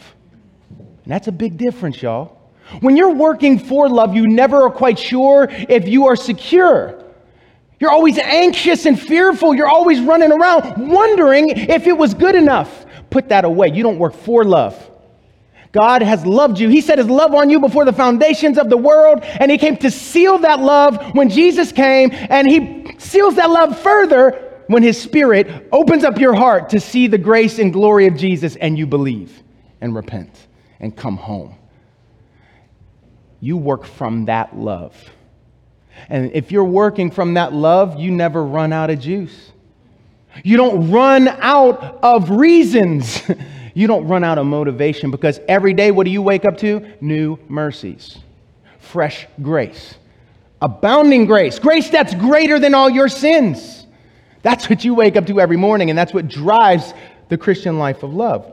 [0.79, 2.39] And that's a big difference, y'all.
[2.81, 7.03] When you're working for love, you never are quite sure if you are secure.
[7.81, 9.55] You're always anxious and fearful.
[9.55, 12.87] You're always running around wondering if it was good enough.
[13.09, 13.69] Put that away.
[13.69, 14.89] You don't work for love.
[15.73, 16.69] God has loved you.
[16.69, 19.77] He set his love on you before the foundations of the world, and he came
[19.79, 25.01] to seal that love when Jesus came, and he seals that love further when his
[25.01, 28.87] spirit opens up your heart to see the grace and glory of Jesus, and you
[28.87, 29.43] believe
[29.81, 30.49] and repent
[30.81, 31.55] and come home.
[33.41, 34.97] You work from that love.
[36.09, 39.53] And if you're working from that love, you never run out of juice.
[40.45, 43.23] You don't run out of reasons.
[43.75, 46.87] you don't run out of motivation because every day, what do you wake up to?
[47.01, 48.19] New mercies,
[48.79, 49.95] fresh grace,
[50.63, 53.87] abounding grace, grace that's greater than all your sins.
[54.43, 56.95] That's what you wake up to every morning, and that's what drives
[57.29, 58.53] the Christian life of love.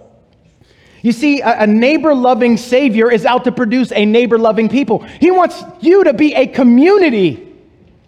[1.02, 5.00] You see, a, a neighbor loving Savior is out to produce a neighbor loving people.
[5.00, 7.56] He wants you to be a community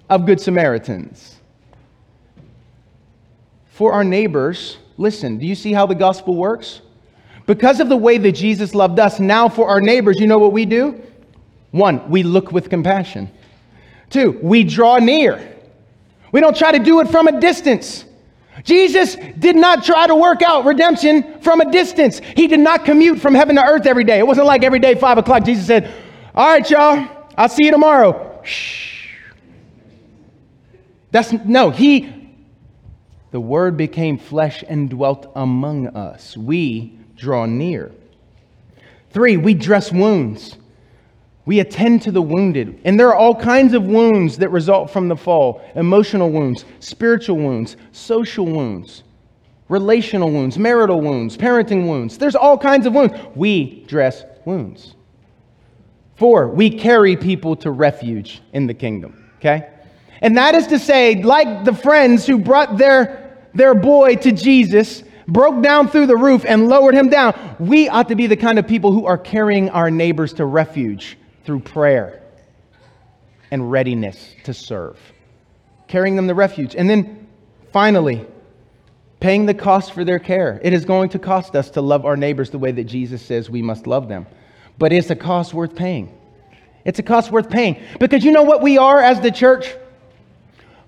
[0.09, 1.37] of Good Samaritans.
[3.69, 6.81] For our neighbors, listen, do you see how the gospel works?
[7.45, 10.51] Because of the way that Jesus loved us, now for our neighbors, you know what
[10.51, 11.01] we do?
[11.71, 13.31] One, we look with compassion.
[14.09, 15.55] Two, we draw near.
[16.31, 18.05] We don't try to do it from a distance.
[18.63, 22.19] Jesus did not try to work out redemption from a distance.
[22.35, 24.19] He did not commute from heaven to earth every day.
[24.19, 25.91] It wasn't like every day, five o'clock, Jesus said,
[26.35, 27.07] All right, y'all,
[27.37, 28.41] I'll see you tomorrow.
[28.43, 29.07] Shh.
[31.11, 32.13] That's no, he,
[33.31, 36.37] the word became flesh and dwelt among us.
[36.37, 37.91] We draw near.
[39.11, 40.57] Three, we dress wounds.
[41.49, 42.79] We attend to the wounded.
[42.85, 47.37] And there are all kinds of wounds that result from the fall emotional wounds, spiritual
[47.37, 49.01] wounds, social wounds,
[49.67, 52.19] relational wounds, marital wounds, parenting wounds.
[52.19, 53.15] There's all kinds of wounds.
[53.33, 54.93] We dress wounds.
[56.17, 59.31] Four, we carry people to refuge in the kingdom.
[59.37, 59.71] Okay?
[60.21, 65.03] And that is to say, like the friends who brought their, their boy to Jesus,
[65.27, 68.59] broke down through the roof and lowered him down, we ought to be the kind
[68.59, 72.21] of people who are carrying our neighbors to refuge through prayer
[73.51, 74.97] and readiness to serve,
[75.87, 76.75] carrying them to refuge.
[76.75, 77.27] And then
[77.71, 78.25] finally,
[79.19, 80.59] paying the cost for their care.
[80.63, 83.49] It is going to cost us to love our neighbors the way that Jesus says
[83.49, 84.25] we must love them.
[84.77, 86.15] But it's a cost worth paying.
[86.85, 87.81] It's a cost worth paying.
[87.99, 89.75] Because you know what we are as the church?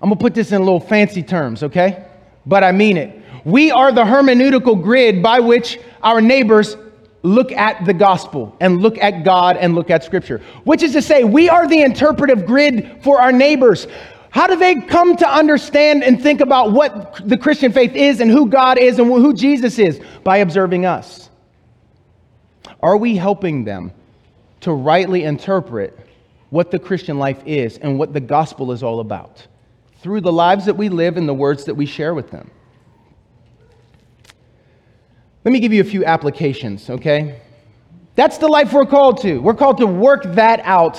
[0.00, 2.06] I'm going to put this in a little fancy terms, okay?
[2.46, 3.22] But I mean it.
[3.44, 6.76] We are the hermeneutical grid by which our neighbors
[7.22, 11.02] look at the gospel and look at God and look at scripture, which is to
[11.02, 13.86] say, we are the interpretive grid for our neighbors.
[14.30, 18.30] How do they come to understand and think about what the Christian faith is and
[18.30, 20.00] who God is and who Jesus is?
[20.24, 21.28] By observing us.
[22.80, 23.92] Are we helping them
[24.60, 25.98] to rightly interpret
[26.50, 29.46] what the Christian life is and what the gospel is all about?
[30.02, 32.50] through the lives that we live and the words that we share with them.
[35.44, 37.40] Let me give you a few applications, okay?
[38.14, 39.38] That's the life we're called to.
[39.38, 40.98] We're called to work that out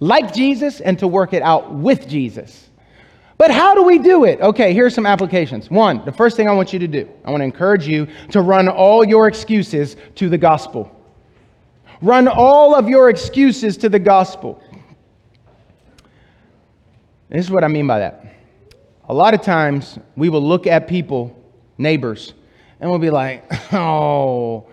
[0.00, 2.68] like Jesus and to work it out with Jesus.
[3.36, 4.40] But how do we do it?
[4.40, 5.70] Okay, here's some applications.
[5.70, 8.40] One, the first thing I want you to do, I want to encourage you to
[8.40, 10.90] run all your excuses to the gospel.
[12.00, 14.62] Run all of your excuses to the gospel.
[17.30, 18.24] And this is what I mean by that.
[19.08, 21.36] A lot of times we will look at people,
[21.76, 22.34] neighbors,
[22.80, 24.66] and we'll be like, oh,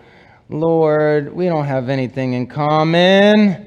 [0.48, 3.66] Lord, we don't have anything in common.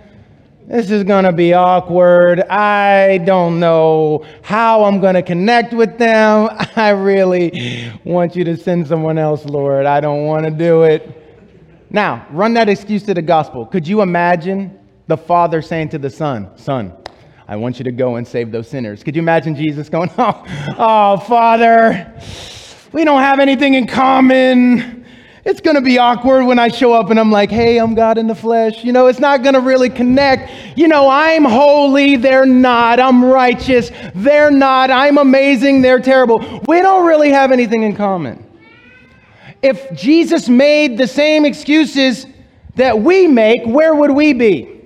[0.68, 2.42] This is going to be awkward.
[2.42, 6.50] I don't know how I'm going to connect with them.
[6.76, 9.86] I really want you to send someone else, Lord.
[9.86, 11.22] I don't want to do it.
[11.92, 13.66] Now, run that excuse to the gospel.
[13.66, 16.94] Could you imagine the father saying to the son, Son,
[17.48, 19.04] I want you to go and save those sinners?
[19.04, 20.44] Could you imagine Jesus going, Oh,
[20.80, 22.12] oh Father,
[22.96, 25.06] we don't have anything in common
[25.46, 28.18] it's going to be awkward when I show up and I'm like, hey, I'm God
[28.18, 28.84] in the flesh.
[28.84, 30.52] You know, it's not going to really connect.
[30.76, 33.00] You know, I'm holy, they're not.
[33.00, 34.90] I'm righteous, they're not.
[34.90, 36.40] I'm amazing, they're terrible.
[36.68, 38.44] We don't really have anything in common.
[39.62, 42.26] If Jesus made the same excuses
[42.74, 44.82] that we make, where would we be?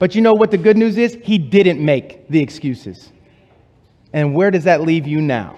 [0.00, 1.16] But you know what the good news is?
[1.22, 3.12] He didn't make the excuses.
[4.12, 5.56] And where does that leave you now?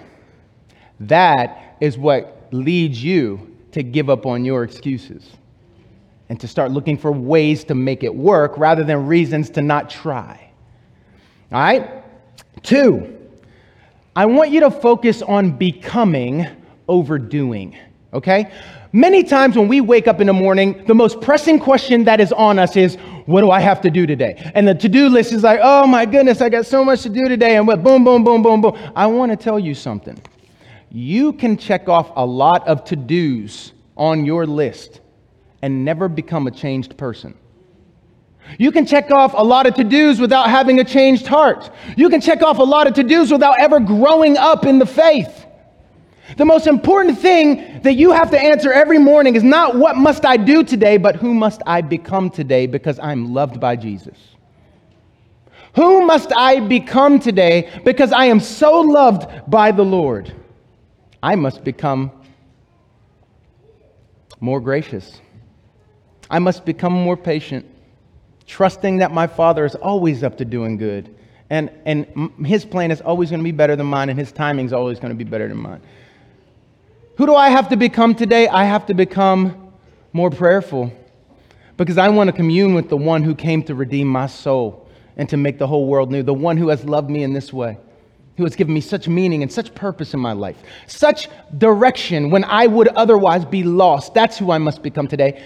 [0.99, 5.29] That is what leads you to give up on your excuses
[6.29, 9.89] and to start looking for ways to make it work rather than reasons to not
[9.89, 10.49] try.
[11.51, 12.03] All right?
[12.63, 13.17] Two,
[14.15, 16.45] I want you to focus on becoming
[16.87, 17.77] overdoing.
[18.13, 18.51] Okay?
[18.93, 22.31] Many times when we wake up in the morning, the most pressing question that is
[22.31, 22.95] on us is,
[23.25, 24.51] What do I have to do today?
[24.55, 27.09] And the to do list is like, Oh my goodness, I got so much to
[27.09, 27.57] do today.
[27.57, 28.77] And what, boom, boom, boom, boom, boom.
[28.95, 30.19] I want to tell you something
[30.89, 35.01] you can check off a lot of to dos on your list
[35.61, 37.35] and never become a changed person.
[38.57, 41.69] You can check off a lot of to dos without having a changed heart.
[41.97, 44.85] You can check off a lot of to dos without ever growing up in the
[44.85, 45.45] faith.
[46.37, 50.25] The most important thing that you have to answer every morning is not what must
[50.25, 54.17] I do today, but who must I become today because I'm loved by Jesus.
[55.75, 60.33] Who must I become today because I am so loved by the Lord?
[61.21, 62.11] I must become
[64.39, 65.19] more gracious.
[66.29, 67.65] I must become more patient,
[68.45, 71.13] trusting that my Father is always up to doing good.
[71.49, 74.65] And, and his plan is always going to be better than mine, and his timing
[74.65, 75.81] is always going to be better than mine.
[77.17, 78.47] Who do I have to become today?
[78.47, 79.73] I have to become
[80.13, 80.91] more prayerful
[81.77, 85.27] because I want to commune with the one who came to redeem my soul and
[85.29, 87.77] to make the whole world new, the one who has loved me in this way
[88.37, 91.27] who has given me such meaning and such purpose in my life, such
[91.57, 94.13] direction when I would otherwise be lost.
[94.13, 95.43] That's who I must become today.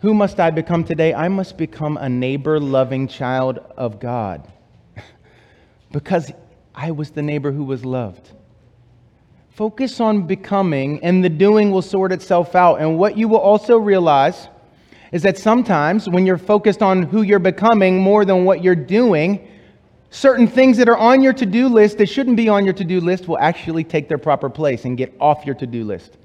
[0.00, 1.12] Who must I become today?
[1.12, 4.50] I must become a neighbor loving child of God
[5.92, 6.32] because
[6.74, 8.32] I was the neighbor who was loved.
[9.50, 12.80] Focus on becoming, and the doing will sort itself out.
[12.80, 14.48] And what you will also realize
[15.12, 19.46] is that sometimes when you're focused on who you're becoming more than what you're doing,
[20.14, 22.84] certain things that are on your to do list that shouldn't be on your to
[22.84, 26.18] do list will actually take their proper place and get off your to do list.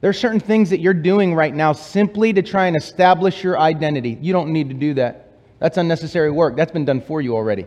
[0.00, 3.56] There are certain things that you're doing right now simply to try and establish your
[3.58, 4.18] identity.
[4.20, 5.30] You don't need to do that.
[5.60, 6.56] That's unnecessary work.
[6.56, 7.66] That's been done for you already.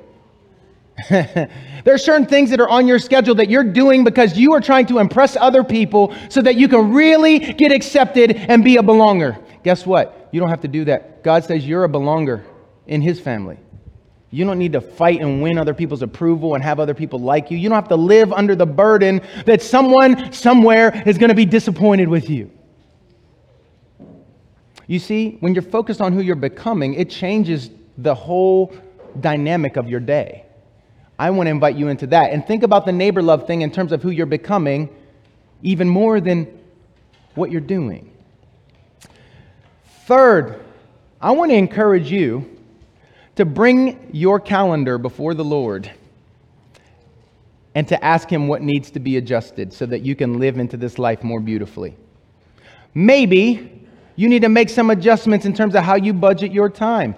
[1.09, 1.49] there
[1.87, 4.85] are certain things that are on your schedule that you're doing because you are trying
[4.87, 9.41] to impress other people so that you can really get accepted and be a belonger.
[9.63, 10.27] Guess what?
[10.33, 11.23] You don't have to do that.
[11.23, 12.43] God says you're a belonger
[12.85, 13.57] in His family.
[14.33, 17.51] You don't need to fight and win other people's approval and have other people like
[17.51, 17.57] you.
[17.57, 21.45] You don't have to live under the burden that someone somewhere is going to be
[21.45, 22.49] disappointed with you.
[24.87, 28.73] You see, when you're focused on who you're becoming, it changes the whole
[29.19, 30.45] dynamic of your day.
[31.19, 32.31] I want to invite you into that.
[32.31, 34.89] And think about the neighbor love thing in terms of who you're becoming,
[35.61, 36.59] even more than
[37.35, 38.11] what you're doing.
[40.05, 40.63] Third,
[41.19, 42.60] I want to encourage you
[43.35, 45.91] to bring your calendar before the Lord
[47.73, 50.77] and to ask Him what needs to be adjusted so that you can live into
[50.77, 51.95] this life more beautifully.
[52.93, 57.15] Maybe you need to make some adjustments in terms of how you budget your time.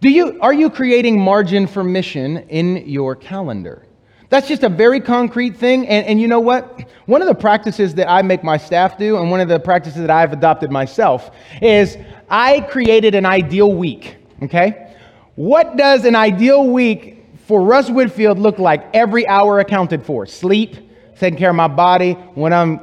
[0.00, 3.86] Do you, are you creating margin for mission in your calendar?
[4.30, 5.86] That's just a very concrete thing.
[5.86, 6.88] And, and you know what?
[7.06, 10.00] One of the practices that I make my staff do, and one of the practices
[10.00, 11.96] that I've adopted myself, is
[12.28, 14.91] I created an ideal week, okay?
[15.34, 20.76] What does an ideal week for Russ Whitfield look like every hour accounted for sleep,
[21.18, 22.80] taking care of my body, when I'm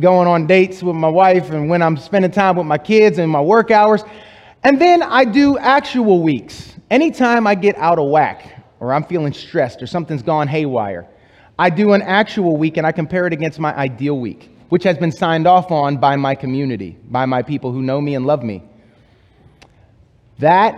[0.00, 3.30] going on dates with my wife, and when I'm spending time with my kids and
[3.30, 4.04] my work hours.
[4.64, 6.74] And then I do actual weeks.
[6.90, 11.06] Anytime I get out of whack, or I'm feeling stressed, or something's gone haywire,
[11.58, 14.96] I do an actual week and I compare it against my ideal week, which has
[14.96, 18.42] been signed off on by my community, by my people who know me and love
[18.42, 18.62] me.
[20.38, 20.74] That,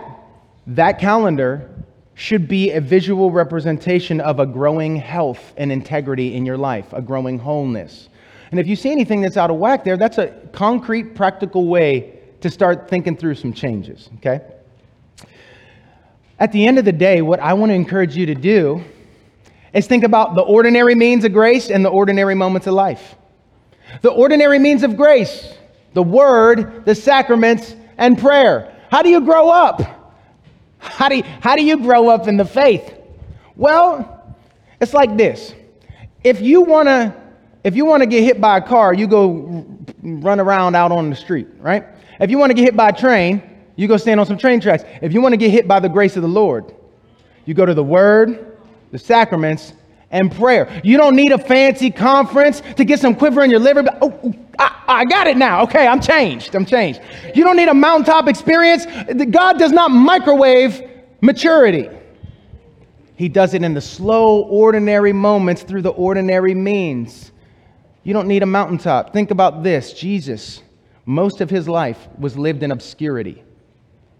[0.67, 1.69] that calendar
[2.15, 7.01] should be a visual representation of a growing health and integrity in your life, a
[7.01, 8.09] growing wholeness.
[8.51, 12.19] And if you see anything that's out of whack there, that's a concrete, practical way
[12.41, 14.41] to start thinking through some changes, okay?
[16.39, 18.83] At the end of the day, what I want to encourage you to do
[19.73, 23.15] is think about the ordinary means of grace and the ordinary moments of life.
[24.01, 25.53] The ordinary means of grace,
[25.93, 28.73] the word, the sacraments, and prayer.
[28.89, 29.81] How do you grow up?
[30.85, 32.93] How do you, how do you grow up in the faith?
[33.55, 34.35] Well,
[34.79, 35.53] it's like this.
[36.23, 37.13] If you want to
[37.65, 39.65] if you want to get hit by a car, you go
[40.03, 41.83] run around out on the street, right?
[42.19, 43.41] If you want to get hit by a train,
[43.75, 44.83] you go stand on some train tracks.
[45.01, 46.75] If you want to get hit by the grace of the Lord,
[47.45, 48.55] you go to the word,
[48.91, 49.73] the sacraments,
[50.15, 50.81] and prayer.
[50.83, 53.83] You don't need a fancy conference to get some quiver in your liver.
[54.01, 55.63] Oh, oh, I, I, got it now.
[55.63, 56.55] Okay, I'm changed.
[56.55, 57.01] I'm changed.
[57.35, 58.85] You don't need a mountaintop experience.
[59.29, 60.81] God does not microwave
[61.19, 61.89] maturity.
[63.17, 67.33] He does it in the slow, ordinary moments through the ordinary means.
[68.03, 69.11] You don't need a mountaintop.
[69.11, 70.63] Think about this Jesus,
[71.05, 73.43] most of his life was lived in obscurity,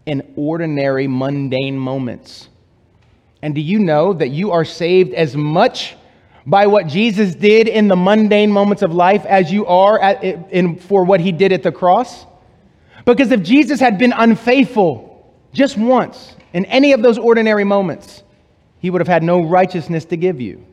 [0.05, 2.49] in ordinary, mundane moments.
[3.41, 5.95] And do you know that you are saved as much
[6.45, 10.77] by what Jesus did in the mundane moments of life as you are at, in,
[10.77, 12.25] for what he did at the cross?
[13.05, 18.23] Because if Jesus had been unfaithful just once in any of those ordinary moments,
[18.79, 20.65] he would have had no righteousness to give you.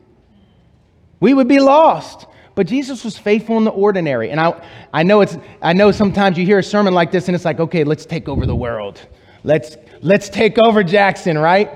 [1.19, 2.27] We would be lost.
[2.55, 4.29] But Jesus was faithful in the ordinary.
[4.29, 7.33] And I, I, know it's, I know sometimes you hear a sermon like this and
[7.33, 8.99] it's like, okay, let's take over the world.
[9.43, 11.71] Let's, let's take over Jackson, right?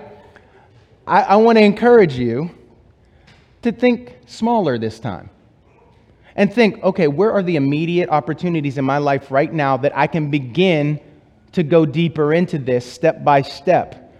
[1.08, 2.51] I, I want to encourage you
[3.62, 5.30] to think smaller this time.
[6.36, 10.05] And think, okay, where are the immediate opportunities in my life right now that I
[10.05, 10.99] can begin
[11.53, 14.14] to go deeper into this step by step?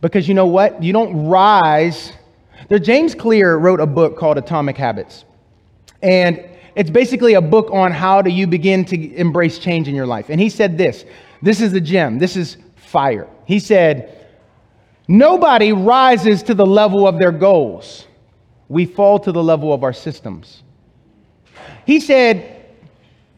[0.00, 0.82] Because you know what?
[0.82, 2.12] You don't rise.
[2.68, 5.24] There, James Clear wrote a book called Atomic Habits.
[6.02, 6.44] And
[6.74, 10.28] it's basically a book on how do you begin to embrace change in your life.
[10.28, 11.04] And he said this
[11.42, 13.28] this is the gem, this is fire.
[13.44, 14.21] He said,
[15.08, 18.06] Nobody rises to the level of their goals.
[18.68, 20.62] We fall to the level of our systems.
[21.84, 22.64] He said,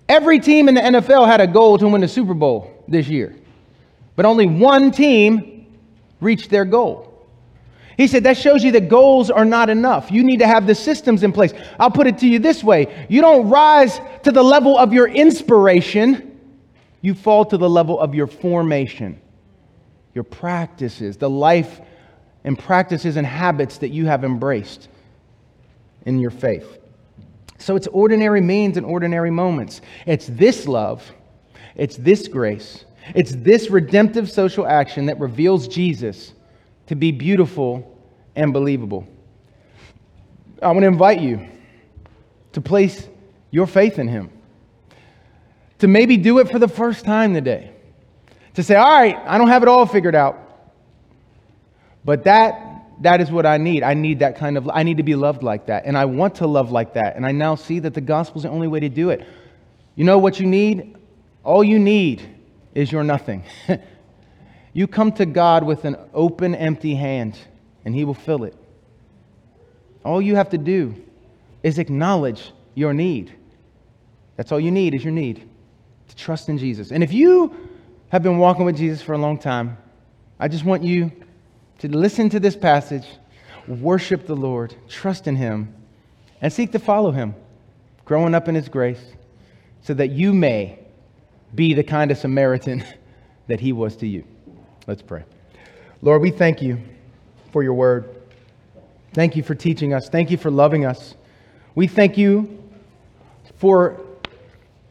[0.08, 3.34] every team in the NFL had a goal to win the Super Bowl this year,
[4.16, 5.66] but only one team
[6.20, 7.10] reached their goal.
[7.96, 10.10] He said that shows you that goals are not enough.
[10.10, 11.54] You need to have the systems in place.
[11.78, 15.08] I'll put it to you this way you don't rise to the level of your
[15.08, 16.40] inspiration,
[17.02, 19.20] you fall to the level of your formation
[20.14, 21.80] your practices, the life
[22.44, 24.88] and practices and habits that you have embraced
[26.06, 26.78] in your faith.
[27.58, 29.80] So it's ordinary means and ordinary moments.
[30.06, 31.12] It's this love,
[31.74, 32.84] it's this grace,
[33.14, 36.32] it's this redemptive social action that reveals Jesus
[36.86, 37.98] to be beautiful
[38.36, 39.06] and believable.
[40.62, 41.46] I want to invite you
[42.52, 43.08] to place
[43.50, 44.30] your faith in Him,
[45.78, 47.73] to maybe do it for the first time today
[48.54, 50.38] to say, all right, I don't have it all figured out.
[52.04, 53.82] But that that is what I need.
[53.82, 55.84] I need that kind of I need to be loved like that.
[55.84, 57.16] And I want to love like that.
[57.16, 59.26] And I now see that the gospel is the only way to do it.
[59.96, 60.96] You know what you need?
[61.42, 62.28] All you need
[62.74, 63.44] is your nothing.
[64.72, 67.38] you come to God with an open, empty hand,
[67.84, 68.54] and He will fill it.
[70.04, 70.94] All you have to do
[71.62, 73.34] is acknowledge your need.
[74.36, 75.48] That's all you need is your need
[76.08, 76.90] to trust in Jesus.
[76.90, 77.54] And if you
[78.10, 79.76] have been walking with Jesus for a long time,
[80.38, 81.12] I just want you
[81.78, 83.06] to listen to this passage,
[83.66, 85.74] worship the Lord, trust in Him,
[86.40, 87.34] and seek to follow Him,
[88.04, 89.02] growing up in His grace,
[89.82, 90.78] so that you may
[91.54, 92.84] be the kind of Samaritan
[93.48, 94.24] that He was to you.
[94.86, 95.24] Let's pray.
[96.02, 96.80] Lord, we thank you
[97.52, 98.08] for your word.
[99.12, 100.08] Thank you for teaching us.
[100.08, 101.14] Thank you for loving us.
[101.74, 102.62] We thank you
[103.56, 104.00] for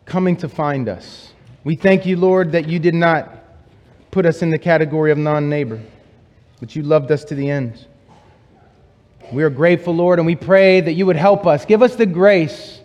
[0.05, 1.32] coming to find us.
[1.63, 3.37] We thank you, Lord, that you did not
[4.11, 5.81] put us in the category of non neighbor,
[6.59, 7.87] but you loved us to the end.
[9.31, 11.63] We are grateful, Lord, and we pray that you would help us.
[11.65, 12.81] Give us the grace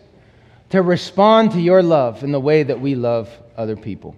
[0.71, 4.15] to respond to your love in the way that we love other people.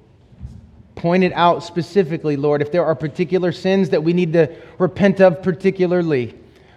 [0.95, 2.61] Point it out specifically, Lord.
[2.61, 6.35] If there are particular sins that we need to repent of particularly,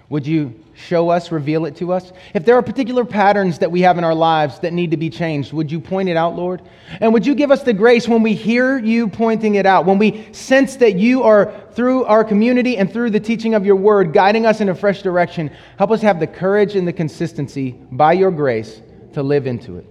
[0.08, 2.12] would you show us, reveal it to us?
[2.34, 5.10] If there are particular patterns that we have in our lives that need to be
[5.10, 6.62] changed, would you point it out, Lord?
[7.00, 9.98] And would you give us the grace when we hear you pointing it out, when
[9.98, 14.14] we sense that you are through our community and through the teaching of your word
[14.14, 15.52] guiding us in a fresh direction?
[15.78, 18.82] Help us have the courage and the consistency by your grace
[19.14, 19.86] to live into it,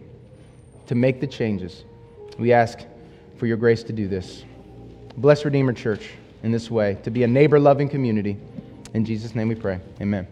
[0.89, 1.85] to make the changes.
[2.39, 2.81] We ask
[3.37, 4.45] for your grace to do this.
[5.17, 6.11] Bless Redeemer Church
[6.43, 8.37] in this way, to be a neighbor loving community.
[8.95, 9.81] In Jesus' name we pray.
[10.01, 10.27] Amen.